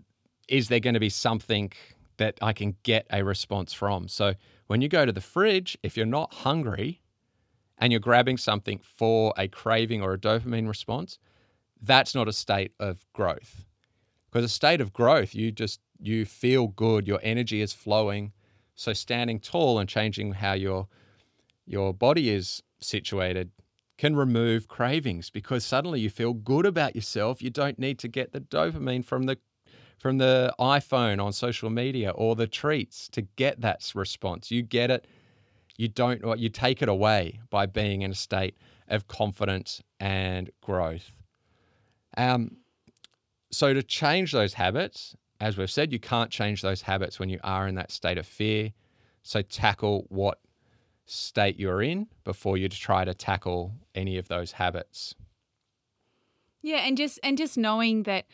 is 0.49 0.69
there 0.69 0.81
going 0.81 0.95
to 0.95 1.01
be 1.01 1.11
something 1.11 1.73
that 2.19 2.39
I 2.41 2.53
can 2.53 2.77
get 2.83 3.07
a 3.11 3.25
response 3.25 3.73
from? 3.73 4.09
So 4.09 4.35
when 4.67 4.81
you 4.81 4.89
go 4.89 5.05
to 5.05 5.13
the 5.13 5.21
fridge, 5.21 5.77
if 5.83 5.97
you're 5.97 6.07
not 6.07 6.33
hungry 6.33 7.03
and 7.79 7.93
you're 7.93 8.01
grabbing 8.01 8.37
something 8.37 8.81
for 8.83 9.35
a 9.37 9.49
craving 9.49 10.03
or 10.03 10.15
a 10.15 10.19
dopamine 10.19 10.69
response, 10.69 11.19
that's 11.81 12.15
not 12.15 12.29
a 12.29 12.33
state 12.33 12.73
of 12.81 13.05
growth. 13.13 13.65
Because 14.31 14.45
a 14.45 14.49
state 14.49 14.81
of 14.81 14.93
growth, 14.93 15.35
you 15.35 15.51
just 15.53 15.81
you 15.99 16.25
feel 16.25 16.69
good, 16.69 17.07
your 17.07 17.21
energy 17.23 17.61
is 17.61 17.73
flowing. 17.73 18.33
So 18.75 18.93
standing 18.93 19.41
tall 19.41 19.79
and 19.79 19.89
changing 19.89 20.33
how 20.33 20.53
your 20.53 20.89
your 21.67 21.93
body 21.95 22.31
is 22.31 22.63
situated 22.81 23.51
can 23.99 24.15
remove 24.15 24.69
cravings 24.69 25.31
because 25.31 25.65
suddenly 25.65 26.01
you 26.01 26.11
feel 26.11 26.35
good 26.35 26.67
about 26.67 26.95
yourself. 26.95 27.43
You 27.43 27.51
don't 27.51 27.79
need 27.79 27.99
to 28.01 28.09
get 28.09 28.33
the 28.33 28.41
dopamine 28.41 29.05
from 29.05 29.25
the 29.25 29.39
from 29.99 30.19
the 30.19 30.55
iPhone 30.61 31.25
on 31.25 31.33
social 31.33 31.71
media 31.71 32.11
or 32.11 32.37
the 32.37 32.47
treats 32.47 33.09
to 33.09 33.23
get 33.23 33.63
that 33.63 33.91
response. 33.95 34.51
You 34.51 34.63
get 34.63 34.91
it. 34.91 35.07
You 35.77 35.89
don't 35.89 36.39
you 36.39 36.49
take 36.49 36.83
it 36.83 36.89
away 36.89 37.41
by 37.51 37.67
being 37.67 38.03
in 38.03 38.11
a 38.11 38.15
state 38.15 38.57
of 38.89 39.09
confidence 39.09 39.83
and 39.99 40.51
growth. 40.61 41.13
Um, 42.17 42.59
so 43.51 43.73
to 43.75 43.83
change 43.83 44.33
those 44.33 44.55
habits, 44.55 45.17
as 45.41 45.57
we've 45.57 45.71
said, 45.71 45.93
you 45.93 45.99
can't 45.99 46.31
change 46.31 46.63
those 46.63 46.83
habits 46.83 47.19
when 47.19 47.29
you 47.29 47.39
are 47.43 47.67
in 47.67 47.75
that 47.77 47.91
state 47.91 48.19
of 48.19 48.27
fear. 48.27 48.73
So 49.23 49.43
tackle 49.43 50.07
what 50.09 50.39
state 51.07 51.59
you're 51.59 51.83
in 51.83 52.09
before 52.25 52.57
you 52.57 52.69
try 52.69 53.05
to 53.05 53.15
tackle 53.15 53.73
any 53.95 54.19
of 54.19 54.29
those 54.29 54.53
habits. 54.53 55.15
Yeah, 56.63 56.79
and 56.79 56.97
just 56.97 57.21
and 57.23 57.39
just 57.39 57.57
knowing 57.57 58.03
that 58.03 58.27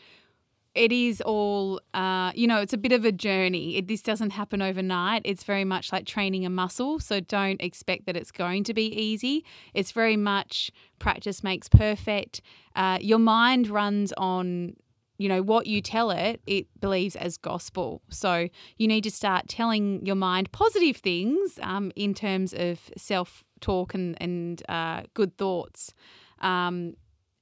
it 0.73 0.91
is 0.91 1.21
all 1.21 1.79
uh, 1.93 2.31
you 2.33 2.47
know 2.47 2.59
it's 2.61 2.73
a 2.73 2.77
bit 2.77 2.91
of 2.91 3.05
a 3.05 3.11
journey. 3.11 3.77
It, 3.77 3.87
this 3.87 4.01
doesn't 4.01 4.31
happen 4.31 4.61
overnight. 4.61 5.21
It's 5.23 5.43
very 5.43 5.65
much 5.65 5.91
like 5.91 6.05
training 6.05 6.45
a 6.45 6.49
muscle 6.49 6.99
so 6.99 7.19
don't 7.19 7.61
expect 7.61 8.07
that 8.07 8.17
it's 8.17 8.31
going 8.31 8.63
to 8.65 8.73
be 8.73 8.87
easy. 8.87 9.45
It's 9.73 9.91
very 9.91 10.17
much 10.17 10.71
practice 10.97 11.43
makes 11.43 11.69
perfect. 11.69 12.41
Uh, 12.75 12.97
your 13.01 13.19
mind 13.19 13.67
runs 13.67 14.13
on 14.13 14.75
you 15.17 15.29
know 15.29 15.41
what 15.41 15.67
you 15.67 15.81
tell 15.81 16.11
it 16.11 16.41
it 16.47 16.67
believes 16.79 17.15
as 17.15 17.37
gospel. 17.37 18.01
So 18.09 18.49
you 18.77 18.87
need 18.87 19.03
to 19.03 19.11
start 19.11 19.47
telling 19.47 20.05
your 20.05 20.15
mind 20.15 20.51
positive 20.51 20.97
things 20.97 21.59
um, 21.61 21.91
in 21.95 22.13
terms 22.13 22.53
of 22.53 22.79
self 22.97 23.43
talk 23.61 23.93
and, 23.93 24.21
and 24.21 24.61
uh, 24.69 25.03
good 25.13 25.37
thoughts. 25.37 25.93
Um, 26.39 26.95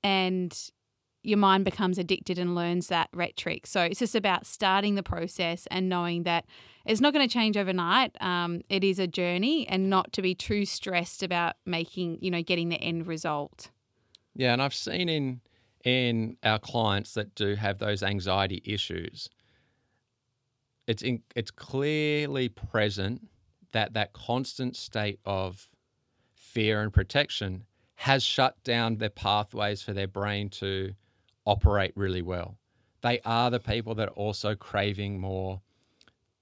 and 0.03 0.57
your 1.23 1.38
mind 1.38 1.65
becomes 1.65 1.97
addicted 1.99 2.39
and 2.39 2.55
learns 2.55 2.88
that 2.88 3.07
rhetoric 3.13 3.67
so 3.67 3.81
it's 3.81 3.99
just 3.99 4.15
about 4.15 4.43
starting 4.43 4.95
the 4.95 5.03
process 5.03 5.67
and 5.69 5.88
knowing 5.88 6.23
that 6.23 6.45
it's 6.84 6.99
not 6.99 7.13
going 7.13 7.27
to 7.27 7.31
change 7.31 7.57
overnight. 7.57 8.19
Um, 8.21 8.62
it 8.67 8.84
is 8.84 8.97
a 8.97 9.05
journey 9.05 9.67
and 9.67 9.88
not 9.88 10.12
to 10.13 10.23
be 10.23 10.34
too 10.34 10.65
stressed 10.65 11.21
about 11.21 11.57
making 11.63 12.17
you 12.21 12.31
know 12.31 12.41
getting 12.41 12.69
the 12.69 12.81
end 12.81 13.05
result. 13.07 13.69
Yeah 14.36 14.53
and 14.53 14.62
i've 14.62 14.73
seen 14.73 15.10
in 15.10 15.41
in 15.83 16.37
our 16.43 16.59
clients 16.59 17.13
that 17.13 17.33
do 17.35 17.55
have 17.55 17.79
those 17.79 18.03
anxiety 18.03 18.61
issues, 18.65 19.29
it's 20.87 21.01
in, 21.01 21.21
it's 21.35 21.51
clearly 21.51 22.49
present 22.49 23.27
that 23.71 23.93
that 23.93 24.13
constant 24.13 24.75
state 24.75 25.19
of 25.25 25.69
fear 26.33 26.81
and 26.81 26.91
protection 26.91 27.63
has 27.95 28.23
shut 28.23 28.61
down 28.63 28.97
their 28.97 29.09
pathways 29.09 29.81
for 29.81 29.93
their 29.93 30.07
brain 30.07 30.49
to 30.49 30.93
operate 31.45 31.93
really 31.95 32.21
well. 32.21 32.57
They 33.01 33.19
are 33.25 33.49
the 33.49 33.59
people 33.59 33.95
that 33.95 34.09
are 34.09 34.13
also 34.13 34.55
craving 34.55 35.19
more 35.19 35.61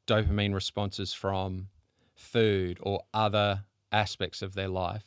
dopamine 0.08 0.54
responses 0.54 1.13
from 1.13 1.67
food 2.15 2.80
or 2.82 3.04
other 3.13 3.63
aspects 3.91 4.41
of 4.41 4.56
their 4.56 4.67
life. 4.67 5.04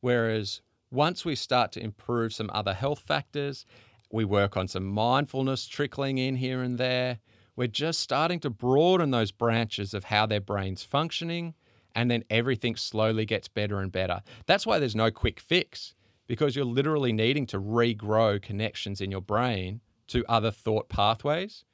Whereas 0.00 0.62
once 0.90 1.24
we 1.24 1.34
start 1.34 1.72
to 1.72 1.82
improve 1.82 2.32
some 2.32 2.50
other 2.52 2.74
health 2.74 3.00
factors, 3.00 3.64
we 4.10 4.24
work 4.24 4.56
on 4.56 4.66
some 4.66 4.86
mindfulness 4.86 5.66
trickling 5.66 6.18
in 6.18 6.36
here 6.36 6.62
and 6.62 6.78
there. 6.78 7.18
We're 7.54 7.68
just 7.68 8.00
starting 8.00 8.40
to 8.40 8.50
broaden 8.50 9.10
those 9.10 9.30
branches 9.30 9.94
of 9.94 10.04
how 10.04 10.26
their 10.26 10.40
brain's 10.40 10.82
functioning, 10.82 11.54
and 11.94 12.10
then 12.10 12.24
everything 12.30 12.74
slowly 12.76 13.24
gets 13.24 13.48
better 13.48 13.80
and 13.80 13.92
better. 13.92 14.22
That's 14.46 14.66
why 14.66 14.78
there's 14.78 14.96
no 14.96 15.10
quick 15.10 15.38
fix 15.38 15.94
because 16.26 16.56
you're 16.56 16.64
literally 16.64 17.12
needing 17.12 17.46
to 17.46 17.60
regrow 17.60 18.40
connections 18.40 19.00
in 19.00 19.10
your 19.10 19.20
brain 19.20 19.80
to 20.08 20.24
other 20.28 20.50
thought 20.50 20.88
pathways. 20.88 21.64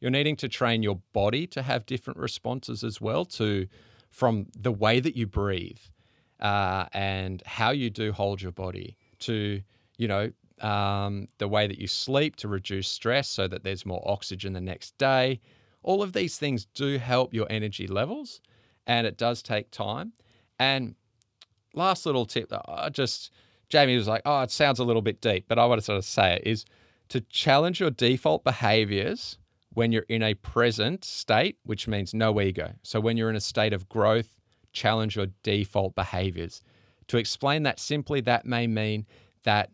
You're 0.00 0.10
needing 0.10 0.36
to 0.36 0.48
train 0.48 0.82
your 0.82 1.00
body 1.12 1.46
to 1.48 1.62
have 1.62 1.86
different 1.86 2.18
responses 2.18 2.82
as 2.84 3.00
well 3.00 3.24
to 3.26 3.66
from 4.10 4.46
the 4.56 4.72
way 4.72 5.00
that 5.00 5.16
you 5.16 5.26
breathe 5.26 5.78
uh, 6.44 6.84
and 6.92 7.42
how 7.46 7.70
you 7.70 7.90
do 7.90 8.12
hold 8.12 8.40
your 8.40 8.52
body 8.52 8.96
to 9.18 9.62
you 9.96 10.06
know 10.06 10.30
um, 10.60 11.26
the 11.38 11.48
way 11.48 11.66
that 11.66 11.78
you 11.78 11.88
sleep 11.88 12.36
to 12.36 12.48
reduce 12.48 12.86
stress 12.86 13.28
so 13.28 13.48
that 13.48 13.64
there's 13.64 13.84
more 13.84 14.02
oxygen 14.06 14.52
the 14.52 14.60
next 14.60 14.96
day. 14.98 15.40
All 15.82 16.02
of 16.02 16.12
these 16.12 16.38
things 16.38 16.66
do 16.66 16.98
help 16.98 17.34
your 17.34 17.46
energy 17.50 17.86
levels, 17.86 18.40
and 18.86 19.06
it 19.06 19.16
does 19.16 19.42
take 19.42 19.70
time. 19.70 20.12
And 20.58 20.94
last 21.74 22.06
little 22.06 22.26
tip, 22.26 22.50
that 22.50 22.62
I 22.68 22.90
just 22.90 23.32
Jamie 23.70 23.96
was 23.96 24.06
like, 24.06 24.22
"Oh, 24.26 24.42
it 24.42 24.50
sounds 24.50 24.78
a 24.78 24.84
little 24.84 25.02
bit 25.02 25.22
deep," 25.22 25.46
but 25.48 25.58
I 25.58 25.64
want 25.64 25.80
to 25.80 25.84
sort 25.84 25.98
of 25.98 26.04
say 26.04 26.34
it 26.34 26.42
is 26.46 26.66
to 27.08 27.22
challenge 27.22 27.80
your 27.80 27.90
default 27.90 28.44
behaviors 28.44 29.38
when 29.72 29.92
you're 29.92 30.06
in 30.08 30.22
a 30.22 30.34
present 30.34 31.04
state, 31.04 31.56
which 31.64 31.88
means 31.88 32.12
no 32.14 32.38
ego. 32.40 32.74
So 32.82 33.00
when 33.00 33.16
you're 33.16 33.30
in 33.30 33.36
a 33.36 33.40
state 33.40 33.72
of 33.72 33.88
growth, 33.88 34.36
challenge 34.74 35.16
your 35.16 35.28
default 35.42 35.94
behaviors. 35.94 36.62
To 37.08 37.16
explain 37.16 37.62
that 37.62 37.80
simply, 37.80 38.20
that 38.22 38.44
may 38.44 38.66
mean 38.66 39.06
that 39.44 39.70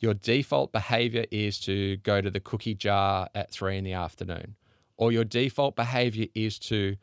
your 0.00 0.14
default 0.14 0.72
behavior 0.72 1.26
is 1.30 1.60
to 1.60 1.96
go 1.98 2.20
to 2.20 2.30
the 2.30 2.40
cookie 2.40 2.74
jar 2.74 3.28
at 3.34 3.52
three 3.52 3.78
in 3.78 3.84
the 3.84 3.92
afternoon, 3.92 4.56
or 4.96 5.12
your 5.12 5.24
default 5.24 5.76
behavior 5.76 6.26
is 6.34 6.58
to 6.58 6.96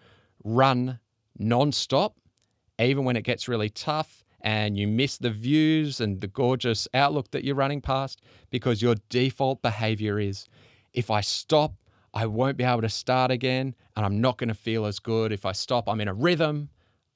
run 0.43 0.99
non-stop, 1.37 2.15
even 2.77 3.05
when 3.05 3.15
it 3.15 3.23
gets 3.23 3.47
really 3.47 3.69
tough 3.69 4.25
and 4.41 4.77
you 4.77 4.87
miss 4.87 5.17
the 5.17 5.29
views 5.29 5.99
and 5.99 6.21
the 6.21 6.27
gorgeous 6.27 6.87
outlook 6.93 7.31
that 7.31 7.43
you're 7.43 7.55
running 7.55 7.81
past 7.81 8.21
because 8.49 8.81
your 8.81 8.95
default 9.09 9.61
behavior 9.61 10.19
is 10.19 10.47
if 10.93 11.11
I 11.11 11.21
stop, 11.21 11.73
I 12.13 12.25
won't 12.25 12.57
be 12.57 12.63
able 12.63 12.81
to 12.81 12.89
start 12.89 13.31
again 13.31 13.75
and 13.95 14.05
I'm 14.05 14.21
not 14.21 14.37
going 14.37 14.47
to 14.47 14.55
feel 14.55 14.85
as 14.85 14.99
good. 14.99 15.31
If 15.31 15.45
I 15.45 15.51
stop, 15.51 15.87
I'm 15.87 16.01
in 16.01 16.07
a 16.07 16.13
rhythm. 16.13 16.69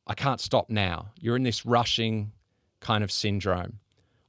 I 0.05 0.13
can't 0.13 0.41
stop 0.41 0.69
now. 0.69 1.11
You're 1.19 1.35
in 1.35 1.43
this 1.43 1.65
rushing 1.65 2.33
kind 2.79 3.03
of 3.03 3.11
syndrome 3.11 3.79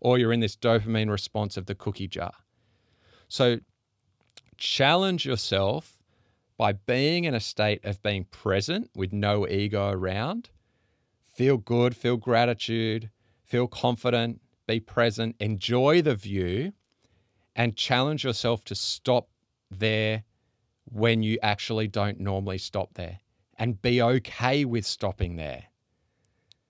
or 0.00 0.18
you're 0.18 0.32
in 0.32 0.40
this 0.40 0.56
dopamine 0.56 1.10
response 1.10 1.56
of 1.56 1.66
the 1.66 1.74
cookie 1.74 2.08
jar. 2.08 2.32
So 3.28 3.58
challenge 4.56 5.26
yourself 5.26 5.98
by 6.56 6.72
being 6.72 7.24
in 7.24 7.34
a 7.34 7.40
state 7.40 7.84
of 7.84 8.02
being 8.02 8.24
present 8.26 8.90
with 8.94 9.12
no 9.12 9.48
ego 9.48 9.90
around. 9.90 10.50
Feel 11.34 11.56
good, 11.56 11.96
feel 11.96 12.16
gratitude, 12.16 13.10
feel 13.42 13.66
confident, 13.66 14.40
be 14.68 14.78
present, 14.78 15.34
enjoy 15.40 16.00
the 16.00 16.14
view, 16.14 16.72
and 17.56 17.76
challenge 17.76 18.22
yourself 18.22 18.62
to 18.64 18.74
stop 18.76 19.28
there 19.70 20.22
when 20.84 21.22
you 21.22 21.38
actually 21.42 21.88
don't 21.88 22.20
normally 22.20 22.58
stop 22.58 22.94
there 22.94 23.18
and 23.58 23.80
be 23.80 24.00
okay 24.02 24.64
with 24.64 24.86
stopping 24.86 25.36
there. 25.36 25.64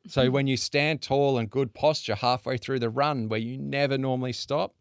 So 0.07 0.25
mm-hmm. 0.25 0.33
when 0.33 0.47
you 0.47 0.57
stand 0.57 1.03
tall 1.03 1.39
and 1.39 1.49
good 1.49 1.75
posture 1.75 2.15
halfway 2.15 2.59
through 2.59 2.81
the 2.81 2.91
run 2.91 3.29
where 3.29 3.41
you 3.41 3.57
never 3.57 3.97
normally 3.97 4.33
stop, 4.33 4.75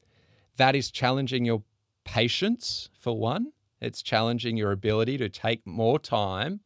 that 0.58 0.76
is 0.76 0.92
challenging 0.92 1.46
your 1.46 1.64
patience 2.04 2.90
for 3.00 3.18
one. 3.18 3.52
It's 3.80 4.02
challenging 4.02 4.58
your 4.58 4.72
ability 4.72 5.18
to 5.18 5.30
take 5.30 5.66
more 5.66 6.00
time 6.00 6.62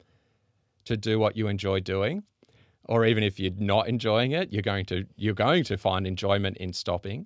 to 0.85 0.97
do 0.97 1.19
what 1.19 1.35
you 1.35 1.47
enjoy 1.47 1.79
doing. 1.79 2.23
Or 2.85 3.05
even 3.05 3.23
if 3.23 3.39
you're 3.39 3.51
not 3.57 3.87
enjoying 3.87 4.31
it, 4.31 4.53
you're 4.53 4.61
going 4.61 4.85
to 4.85 5.05
you're 5.17 5.33
going 5.33 5.63
to 5.65 5.77
find 5.77 6.07
enjoyment 6.07 6.57
in 6.57 6.71
stopping. 6.73 7.25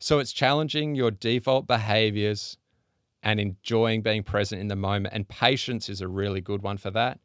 So 0.00 0.18
it's 0.18 0.32
challenging 0.32 0.96
your 0.96 1.12
default 1.12 1.68
behaviors 1.68 2.58
and 3.22 3.38
enjoying 3.38 4.02
being 4.02 4.22
present 4.22 4.60
in 4.60 4.68
the 4.68 4.76
moment. 4.76 5.14
And 5.14 5.28
patience 5.28 5.88
is 5.88 6.00
a 6.00 6.08
really 6.08 6.40
good 6.40 6.62
one 6.62 6.76
for 6.76 6.90
that. 6.90 7.20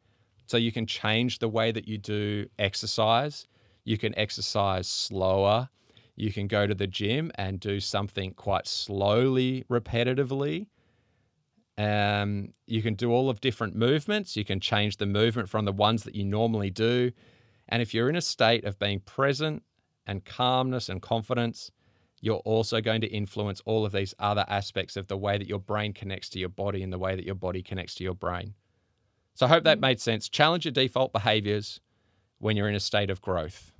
So 0.46 0.56
you 0.56 0.72
can 0.72 0.86
change 0.86 1.38
the 1.38 1.48
way 1.48 1.72
that 1.72 1.86
you 1.86 1.98
do 1.98 2.46
exercise. 2.58 3.46
You 3.84 3.98
can 3.98 4.16
exercise 4.18 4.86
slower. 4.86 5.68
You 6.16 6.32
can 6.32 6.46
go 6.46 6.66
to 6.66 6.74
the 6.74 6.86
gym 6.86 7.30
and 7.36 7.60
do 7.60 7.80
something 7.80 8.32
quite 8.34 8.66
slowly, 8.66 9.64
repetitively. 9.70 10.66
Um, 11.76 12.54
you 12.66 12.82
can 12.82 12.94
do 12.94 13.12
all 13.12 13.30
of 13.30 13.40
different 13.40 13.76
movements. 13.76 14.36
You 14.36 14.44
can 14.44 14.58
change 14.58 14.96
the 14.96 15.06
movement 15.06 15.48
from 15.48 15.64
the 15.64 15.72
ones 15.72 16.02
that 16.04 16.14
you 16.14 16.24
normally 16.24 16.70
do. 16.70 17.12
And 17.68 17.82
if 17.82 17.94
you're 17.94 18.08
in 18.08 18.16
a 18.16 18.22
state 18.22 18.64
of 18.64 18.78
being 18.78 19.00
present 19.00 19.62
and 20.06 20.24
calmness 20.24 20.88
and 20.88 21.00
confidence, 21.00 21.70
you're 22.20 22.36
also 22.38 22.80
going 22.80 23.00
to 23.00 23.06
influence 23.06 23.62
all 23.64 23.84
of 23.84 23.92
these 23.92 24.14
other 24.18 24.44
aspects 24.48 24.96
of 24.96 25.06
the 25.08 25.16
way 25.16 25.38
that 25.38 25.48
your 25.48 25.58
brain 25.58 25.92
connects 25.92 26.28
to 26.30 26.38
your 26.38 26.48
body 26.48 26.82
and 26.82 26.92
the 26.92 26.98
way 26.98 27.14
that 27.14 27.24
your 27.24 27.34
body 27.34 27.62
connects 27.62 27.94
to 27.96 28.04
your 28.04 28.14
brain. 28.14 28.54
So 29.34 29.46
I 29.46 29.48
hope 29.48 29.64
that 29.64 29.78
made 29.78 30.00
sense. 30.00 30.28
Challenge 30.28 30.64
your 30.64 30.72
default 30.72 31.12
behaviors 31.12 31.80
when 32.38 32.56
you're 32.56 32.68
in 32.68 32.74
a 32.74 32.80
state 32.80 33.10
of 33.10 33.20
growth. 33.20 33.72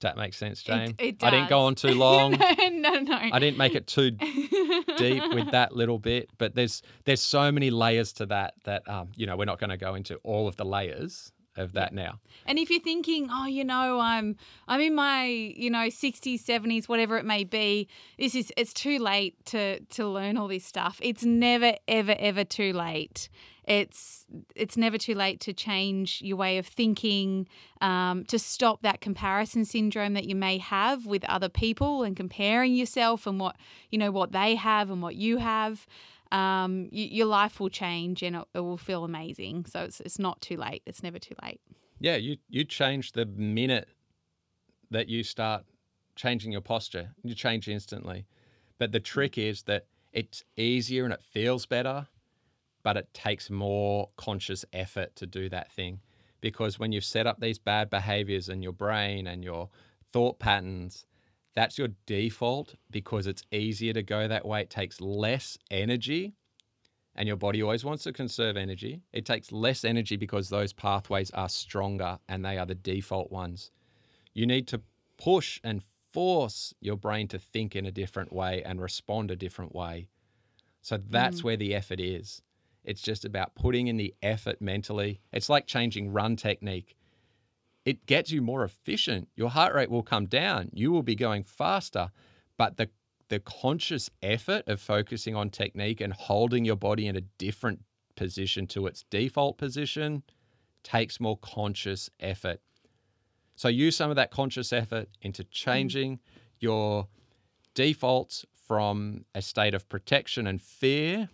Does 0.00 0.10
that 0.10 0.16
make 0.16 0.32
sense, 0.32 0.62
Jane? 0.62 0.94
It, 0.98 1.16
it 1.16 1.24
I 1.24 1.30
didn't 1.30 1.48
go 1.48 1.60
on 1.60 1.74
too 1.74 1.88
long. 1.94 2.32
no, 2.32 2.68
no, 2.70 3.00
no. 3.00 3.16
I 3.16 3.38
didn't 3.40 3.58
make 3.58 3.74
it 3.74 3.88
too 3.88 4.12
deep 4.12 5.34
with 5.34 5.50
that 5.50 5.74
little 5.74 5.98
bit, 5.98 6.30
but 6.38 6.54
there's 6.54 6.82
there's 7.04 7.20
so 7.20 7.50
many 7.50 7.70
layers 7.70 8.12
to 8.14 8.26
that 8.26 8.54
that 8.62 8.88
um, 8.88 9.08
you 9.16 9.26
know 9.26 9.36
we're 9.36 9.44
not 9.44 9.58
going 9.58 9.70
to 9.70 9.76
go 9.76 9.96
into 9.96 10.16
all 10.22 10.46
of 10.46 10.54
the 10.54 10.64
layers 10.64 11.32
of 11.58 11.72
that 11.72 11.92
now. 11.92 12.20
And 12.46 12.58
if 12.58 12.70
you're 12.70 12.80
thinking, 12.80 13.28
oh, 13.30 13.46
you 13.46 13.64
know, 13.64 13.98
I'm 14.00 14.36
I'm 14.66 14.80
in 14.80 14.94
my, 14.94 15.24
you 15.24 15.70
know, 15.70 15.88
60s, 15.88 16.42
70s, 16.42 16.88
whatever 16.88 17.18
it 17.18 17.24
may 17.24 17.44
be, 17.44 17.88
this 18.18 18.34
is 18.34 18.52
it's 18.56 18.72
too 18.72 18.98
late 18.98 19.34
to 19.46 19.80
to 19.80 20.06
learn 20.06 20.36
all 20.36 20.48
this 20.48 20.64
stuff. 20.64 20.98
It's 21.02 21.24
never 21.24 21.74
ever 21.86 22.16
ever 22.18 22.44
too 22.44 22.72
late. 22.72 23.28
It's 23.68 24.24
it's 24.56 24.78
never 24.78 24.96
too 24.96 25.14
late 25.14 25.40
to 25.40 25.52
change 25.52 26.22
your 26.22 26.38
way 26.38 26.56
of 26.56 26.66
thinking, 26.66 27.46
um, 27.82 28.24
to 28.24 28.38
stop 28.38 28.80
that 28.80 29.02
comparison 29.02 29.66
syndrome 29.66 30.14
that 30.14 30.24
you 30.24 30.34
may 30.34 30.56
have 30.56 31.04
with 31.04 31.22
other 31.24 31.50
people 31.50 32.02
and 32.02 32.16
comparing 32.16 32.74
yourself 32.74 33.26
and 33.26 33.38
what 33.38 33.56
you 33.90 33.98
know 33.98 34.10
what 34.10 34.32
they 34.32 34.54
have 34.54 34.90
and 34.90 35.02
what 35.02 35.16
you 35.16 35.36
have 35.36 35.86
um, 36.32 36.88
your 36.90 37.26
life 37.26 37.60
will 37.60 37.70
change 37.70 38.22
and 38.22 38.36
it, 38.36 38.44
it 38.54 38.60
will 38.60 38.76
feel 38.76 39.04
amazing. 39.04 39.66
So 39.66 39.80
it's, 39.84 40.00
it's 40.00 40.18
not 40.18 40.40
too 40.40 40.56
late. 40.56 40.82
It's 40.86 41.02
never 41.02 41.18
too 41.18 41.34
late. 41.42 41.60
Yeah, 42.00 42.16
you 42.16 42.36
you 42.48 42.64
change 42.64 43.12
the 43.12 43.26
minute 43.26 43.88
that 44.90 45.08
you 45.08 45.22
start 45.22 45.64
changing 46.14 46.52
your 46.52 46.60
posture. 46.60 47.10
You 47.22 47.34
change 47.34 47.68
instantly. 47.68 48.26
But 48.78 48.92
the 48.92 49.00
trick 49.00 49.38
is 49.38 49.62
that 49.64 49.86
it's 50.12 50.44
easier 50.56 51.04
and 51.04 51.12
it 51.12 51.22
feels 51.22 51.66
better, 51.66 52.06
but 52.82 52.96
it 52.96 53.12
takes 53.12 53.50
more 53.50 54.10
conscious 54.16 54.64
effort 54.72 55.16
to 55.16 55.26
do 55.26 55.48
that 55.48 55.72
thing. 55.72 56.00
Because 56.40 56.78
when 56.78 56.92
you've 56.92 57.04
set 57.04 57.26
up 57.26 57.40
these 57.40 57.58
bad 57.58 57.90
behaviors 57.90 58.48
in 58.48 58.62
your 58.62 58.72
brain 58.72 59.26
and 59.26 59.42
your 59.42 59.68
thought 60.12 60.38
patterns, 60.38 61.04
that's 61.54 61.78
your 61.78 61.88
default 62.06 62.74
because 62.90 63.26
it's 63.26 63.42
easier 63.50 63.92
to 63.92 64.02
go 64.02 64.28
that 64.28 64.46
way. 64.46 64.62
It 64.62 64.70
takes 64.70 65.00
less 65.00 65.58
energy, 65.70 66.34
and 67.14 67.26
your 67.26 67.36
body 67.36 67.62
always 67.62 67.84
wants 67.84 68.04
to 68.04 68.12
conserve 68.12 68.56
energy. 68.56 69.02
It 69.12 69.26
takes 69.26 69.50
less 69.50 69.84
energy 69.84 70.16
because 70.16 70.48
those 70.48 70.72
pathways 70.72 71.30
are 71.32 71.48
stronger 71.48 72.18
and 72.28 72.44
they 72.44 72.58
are 72.58 72.66
the 72.66 72.76
default 72.76 73.32
ones. 73.32 73.72
You 74.34 74.46
need 74.46 74.68
to 74.68 74.82
push 75.16 75.60
and 75.64 75.82
force 76.12 76.74
your 76.80 76.96
brain 76.96 77.26
to 77.28 77.38
think 77.38 77.74
in 77.74 77.86
a 77.86 77.90
different 77.90 78.32
way 78.32 78.62
and 78.62 78.80
respond 78.80 79.30
a 79.30 79.36
different 79.36 79.74
way. 79.74 80.08
So 80.80 80.96
that's 80.96 81.40
mm. 81.40 81.44
where 81.44 81.56
the 81.56 81.74
effort 81.74 81.98
is. 81.98 82.40
It's 82.84 83.02
just 83.02 83.24
about 83.24 83.54
putting 83.54 83.88
in 83.88 83.96
the 83.96 84.14
effort 84.22 84.62
mentally. 84.62 85.20
It's 85.32 85.48
like 85.48 85.66
changing 85.66 86.12
run 86.12 86.36
technique 86.36 86.96
it 87.88 88.04
gets 88.04 88.30
you 88.30 88.42
more 88.42 88.64
efficient. 88.64 89.28
Your 89.34 89.48
heart 89.48 89.74
rate 89.74 89.90
will 89.90 90.02
come 90.02 90.26
down. 90.26 90.68
You 90.74 90.92
will 90.92 91.02
be 91.02 91.14
going 91.14 91.42
faster, 91.42 92.10
but 92.58 92.76
the 92.76 92.90
the 93.30 93.40
conscious 93.40 94.10
effort 94.22 94.68
of 94.68 94.78
focusing 94.78 95.34
on 95.34 95.48
technique 95.48 96.00
and 96.00 96.12
holding 96.12 96.66
your 96.66 96.76
body 96.76 97.06
in 97.06 97.16
a 97.16 97.22
different 97.38 97.80
position 98.14 98.66
to 98.66 98.86
its 98.86 99.04
default 99.10 99.56
position 99.56 100.22
takes 100.82 101.18
more 101.18 101.38
conscious 101.38 102.10
effort. 102.20 102.60
So 103.56 103.68
use 103.68 103.96
some 103.96 104.10
of 104.10 104.16
that 104.16 104.30
conscious 104.30 104.72
effort 104.72 105.08
into 105.20 105.44
changing 105.44 106.20
your 106.58 107.08
defaults 107.74 108.44
from 108.66 109.24
a 109.34 109.40
state 109.40 109.74
of 109.74 109.88
protection 109.88 110.46
and 110.46 110.60
fear 110.60 111.28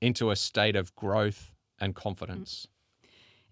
into 0.00 0.30
a 0.30 0.36
state 0.36 0.76
of 0.76 0.94
growth 0.96 1.52
and 1.80 1.94
confidence. 1.94 2.66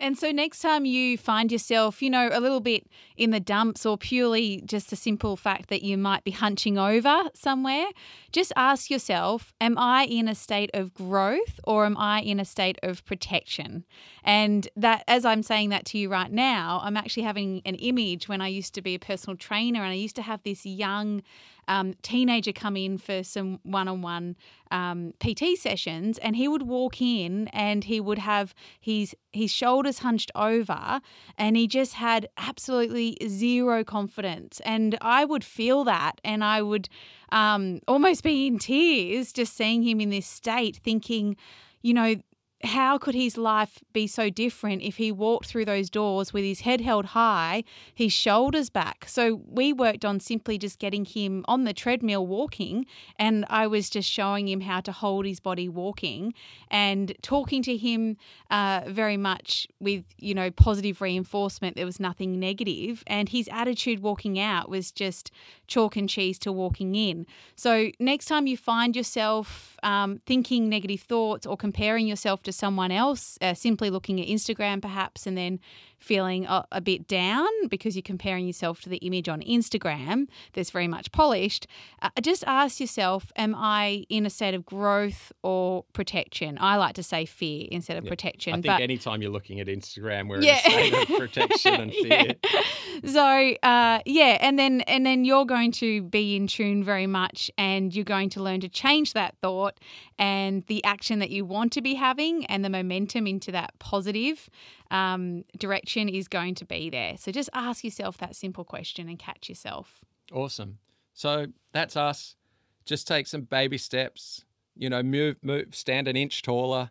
And 0.00 0.18
so 0.18 0.32
next 0.32 0.60
time 0.60 0.86
you 0.86 1.18
find 1.18 1.52
yourself, 1.52 2.00
you 2.00 2.08
know, 2.08 2.30
a 2.32 2.40
little 2.40 2.60
bit 2.60 2.86
in 3.18 3.30
the 3.30 3.38
dumps 3.38 3.84
or 3.84 3.98
purely 3.98 4.62
just 4.64 4.92
a 4.92 4.96
simple 4.96 5.36
fact 5.36 5.68
that 5.68 5.82
you 5.82 5.98
might 5.98 6.24
be 6.24 6.30
hunching 6.30 6.78
over 6.78 7.24
somewhere, 7.34 7.84
just 8.32 8.50
ask 8.56 8.90
yourself, 8.90 9.52
am 9.60 9.76
I 9.76 10.04
in 10.04 10.26
a 10.26 10.34
state 10.34 10.70
of 10.72 10.94
growth 10.94 11.60
or 11.64 11.84
am 11.84 11.98
I 11.98 12.22
in 12.22 12.40
a 12.40 12.46
state 12.46 12.78
of 12.82 13.04
protection? 13.04 13.84
And 14.24 14.66
that 14.74 15.04
as 15.06 15.26
I'm 15.26 15.42
saying 15.42 15.68
that 15.68 15.84
to 15.86 15.98
you 15.98 16.08
right 16.08 16.32
now, 16.32 16.80
I'm 16.82 16.96
actually 16.96 17.24
having 17.24 17.60
an 17.66 17.74
image 17.74 18.26
when 18.26 18.40
I 18.40 18.48
used 18.48 18.72
to 18.74 18.82
be 18.82 18.94
a 18.94 18.98
personal 18.98 19.36
trainer 19.36 19.82
and 19.82 19.90
I 19.90 19.96
used 19.96 20.16
to 20.16 20.22
have 20.22 20.42
this 20.42 20.64
young 20.64 21.22
um, 21.70 21.94
teenager 22.02 22.52
come 22.52 22.76
in 22.76 22.98
for 22.98 23.22
some 23.22 23.60
one-on-one 23.62 24.36
um, 24.72 25.14
PT 25.20 25.56
sessions, 25.56 26.18
and 26.18 26.34
he 26.34 26.48
would 26.48 26.62
walk 26.62 27.00
in 27.00 27.46
and 27.48 27.84
he 27.84 28.00
would 28.00 28.18
have 28.18 28.54
his 28.80 29.14
his 29.32 29.52
shoulders 29.52 30.00
hunched 30.00 30.32
over, 30.34 31.00
and 31.38 31.56
he 31.56 31.68
just 31.68 31.94
had 31.94 32.28
absolutely 32.36 33.16
zero 33.28 33.84
confidence. 33.84 34.60
And 34.64 34.98
I 35.00 35.24
would 35.24 35.44
feel 35.44 35.84
that, 35.84 36.20
and 36.24 36.42
I 36.42 36.60
would 36.60 36.88
um, 37.30 37.78
almost 37.86 38.24
be 38.24 38.48
in 38.48 38.58
tears 38.58 39.32
just 39.32 39.56
seeing 39.56 39.84
him 39.84 40.00
in 40.00 40.10
this 40.10 40.26
state, 40.26 40.80
thinking, 40.82 41.36
you 41.82 41.94
know, 41.94 42.16
how 42.62 42.98
could 42.98 43.14
his 43.14 43.38
life 43.38 43.82
be 43.92 44.06
so 44.06 44.28
different 44.28 44.82
if 44.82 44.96
he 44.96 45.10
walked 45.10 45.46
through 45.46 45.64
those 45.64 45.88
doors 45.88 46.32
with 46.32 46.44
his 46.44 46.60
head 46.60 46.80
held 46.80 47.06
high, 47.06 47.64
his 47.94 48.12
shoulders 48.12 48.68
back? 48.68 49.06
So 49.08 49.40
we 49.46 49.72
worked 49.72 50.04
on 50.04 50.20
simply 50.20 50.58
just 50.58 50.78
getting 50.78 51.04
him 51.04 51.44
on 51.48 51.64
the 51.64 51.72
treadmill 51.72 52.26
walking, 52.26 52.84
and 53.16 53.46
I 53.48 53.66
was 53.66 53.88
just 53.88 54.10
showing 54.10 54.46
him 54.48 54.60
how 54.60 54.80
to 54.80 54.92
hold 54.92 55.24
his 55.24 55.40
body 55.40 55.68
walking 55.68 56.34
and 56.70 57.14
talking 57.22 57.62
to 57.62 57.76
him 57.76 58.16
uh, 58.50 58.82
very 58.88 59.16
much 59.16 59.66
with 59.80 60.04
you 60.18 60.34
know 60.34 60.50
positive 60.50 61.00
reinforcement. 61.00 61.76
There 61.76 61.86
was 61.86 62.00
nothing 62.00 62.38
negative, 62.38 63.02
and 63.06 63.30
his 63.30 63.48
attitude 63.50 64.00
walking 64.00 64.38
out 64.38 64.68
was 64.68 64.92
just 64.92 65.30
chalk 65.66 65.96
and 65.96 66.08
cheese 66.08 66.38
to 66.40 66.52
walking 66.52 66.94
in. 66.94 67.26
So 67.56 67.90
next 67.98 68.26
time 68.26 68.46
you 68.46 68.56
find 68.56 68.94
yourself 68.94 69.78
um, 69.82 70.20
thinking 70.26 70.68
negative 70.68 71.00
thoughts 71.00 71.46
or 71.46 71.56
comparing 71.56 72.06
yourself 72.06 72.42
to 72.42 72.49
someone 72.52 72.90
else, 72.90 73.38
uh, 73.40 73.54
simply 73.54 73.90
looking 73.90 74.20
at 74.20 74.26
Instagram 74.26 74.80
perhaps, 74.82 75.26
and 75.26 75.36
then 75.36 75.60
feeling 76.00 76.46
a, 76.46 76.64
a, 76.72 76.80
bit 76.80 77.06
down 77.06 77.46
because 77.68 77.94
you're 77.94 78.02
comparing 78.02 78.46
yourself 78.46 78.80
to 78.80 78.88
the 78.88 78.96
image 78.98 79.28
on 79.28 79.42
Instagram 79.42 80.26
that's 80.54 80.70
very 80.70 80.88
much 80.88 81.12
polished, 81.12 81.66
uh, 82.00 82.08
just 82.22 82.42
ask 82.46 82.80
yourself, 82.80 83.30
am 83.36 83.54
I 83.54 84.06
in 84.08 84.24
a 84.24 84.30
state 84.30 84.54
of 84.54 84.64
growth 84.64 85.30
or 85.42 85.84
protection? 85.92 86.56
I 86.60 86.76
like 86.76 86.94
to 86.94 87.02
say 87.02 87.26
fear 87.26 87.68
instead 87.70 87.98
of 87.98 88.04
Yeah. 88.04 88.08
protection. 88.08 88.52
I 88.54 88.56
think 88.56 88.66
but 88.66 88.80
anytime 88.80 89.20
you're 89.20 89.30
looking 89.30 89.60
at 89.60 89.66
Instagram, 89.66 90.28
we're 90.28 90.42
Yeah. 90.42 90.58
in 90.66 90.94
a 90.94 90.96
state 90.96 91.10
of 91.10 91.18
protection 91.18 91.74
and 91.74 91.92
fear. 91.92 92.34
Yeah. 92.42 92.62
So 93.04 93.54
uh, 93.62 94.00
yeah, 94.06 94.38
and 94.40 94.58
then 94.58 94.80
and 94.82 95.04
then 95.04 95.24
you're 95.24 95.44
going 95.46 95.72
to 95.72 96.02
be 96.02 96.36
in 96.36 96.46
tune 96.46 96.82
very 96.82 97.06
much, 97.06 97.50
and 97.58 97.94
you're 97.94 98.04
going 98.04 98.30
to 98.30 98.42
learn 98.42 98.60
to 98.60 98.68
change 98.68 99.12
that 99.12 99.36
thought 99.42 99.78
and 100.18 100.64
the 100.66 100.82
action 100.84 101.18
that 101.18 101.30
you 101.30 101.44
want 101.44 101.72
to 101.72 101.82
be 101.82 101.94
having, 101.94 102.46
and 102.46 102.64
the 102.64 102.70
momentum 102.70 103.26
into 103.26 103.52
that 103.52 103.78
positive 103.78 104.48
um, 104.90 105.44
direction 105.58 106.08
is 106.08 106.28
going 106.28 106.54
to 106.56 106.64
be 106.64 106.90
there. 106.90 107.16
So 107.16 107.30
just 107.32 107.50
ask 107.52 107.84
yourself 107.84 108.18
that 108.18 108.34
simple 108.36 108.64
question 108.64 109.08
and 109.08 109.18
catch 109.18 109.48
yourself. 109.48 110.00
Awesome. 110.32 110.78
So 111.14 111.46
that's 111.72 111.96
us. 111.96 112.36
Just 112.84 113.06
take 113.06 113.26
some 113.26 113.42
baby 113.42 113.78
steps. 113.78 114.44
You 114.76 114.90
know, 114.90 115.02
move, 115.02 115.36
move, 115.42 115.74
stand 115.74 116.08
an 116.08 116.16
inch 116.16 116.42
taller. 116.42 116.90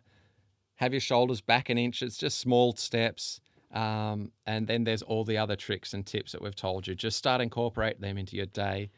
Have 0.76 0.92
your 0.92 1.00
shoulders 1.00 1.40
back 1.40 1.68
an 1.68 1.78
inch. 1.78 2.02
It's 2.02 2.16
just 2.16 2.38
small 2.38 2.74
steps. 2.74 3.40
Um, 3.72 4.32
and 4.46 4.66
then 4.66 4.84
there's 4.84 5.02
all 5.02 5.24
the 5.24 5.38
other 5.38 5.56
tricks 5.56 5.94
and 5.94 6.04
tips 6.06 6.32
that 6.32 6.42
we've 6.42 6.56
told 6.56 6.86
you. 6.86 6.94
Just 6.94 7.18
start 7.18 7.40
incorporate 7.40 8.00
them 8.00 8.18
into 8.18 8.36
your 8.36 8.46
day. 8.46 8.90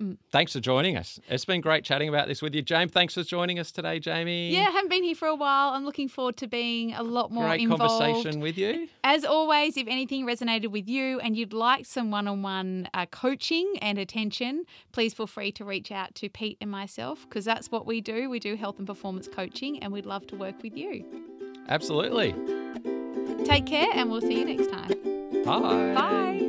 Mm. 0.00 0.18
Thanks 0.30 0.52
for 0.52 0.60
joining 0.60 0.96
us. 0.98 1.18
It's 1.28 1.46
been 1.46 1.62
great 1.62 1.82
chatting 1.82 2.08
about 2.10 2.28
this 2.28 2.42
with 2.42 2.54
you, 2.54 2.60
James. 2.60 2.92
Thanks 2.92 3.14
for 3.14 3.22
joining 3.22 3.58
us 3.58 3.72
today, 3.72 3.98
Jamie. 3.98 4.50
Yeah, 4.52 4.66
I 4.68 4.70
haven't 4.70 4.90
been 4.90 5.02
here 5.02 5.14
for 5.14 5.26
a 5.26 5.34
while. 5.34 5.70
I'm 5.70 5.86
looking 5.86 6.06
forward 6.08 6.36
to 6.38 6.46
being 6.46 6.92
a 6.92 7.02
lot 7.02 7.30
more 7.30 7.46
Great 7.46 7.62
involved. 7.62 8.02
conversation 8.02 8.40
with 8.40 8.58
you. 8.58 8.88
As 9.04 9.24
always, 9.24 9.78
if 9.78 9.88
anything 9.88 10.26
resonated 10.26 10.70
with 10.70 10.86
you 10.86 11.18
and 11.20 11.34
you'd 11.34 11.54
like 11.54 11.86
some 11.86 12.10
one 12.10 12.28
on 12.28 12.42
one 12.42 12.88
coaching 13.10 13.72
and 13.80 13.96
attention, 13.96 14.64
please 14.92 15.14
feel 15.14 15.26
free 15.26 15.50
to 15.52 15.64
reach 15.64 15.90
out 15.90 16.14
to 16.16 16.28
Pete 16.28 16.58
and 16.60 16.70
myself 16.70 17.26
because 17.26 17.46
that's 17.46 17.70
what 17.70 17.86
we 17.86 18.02
do. 18.02 18.28
We 18.28 18.38
do 18.38 18.54
health 18.54 18.76
and 18.78 18.86
performance 18.86 19.28
coaching 19.28 19.82
and 19.82 19.92
we'd 19.94 20.04
love 20.04 20.26
to 20.26 20.36
work 20.36 20.62
with 20.62 20.76
you. 20.76 21.06
Absolutely. 21.68 22.34
Take 23.44 23.64
care 23.64 23.88
and 23.94 24.10
we'll 24.10 24.20
see 24.20 24.40
you 24.40 24.44
next 24.44 24.70
time. 24.70 24.88
Bye. 25.44 25.94
Bye. 25.94 26.42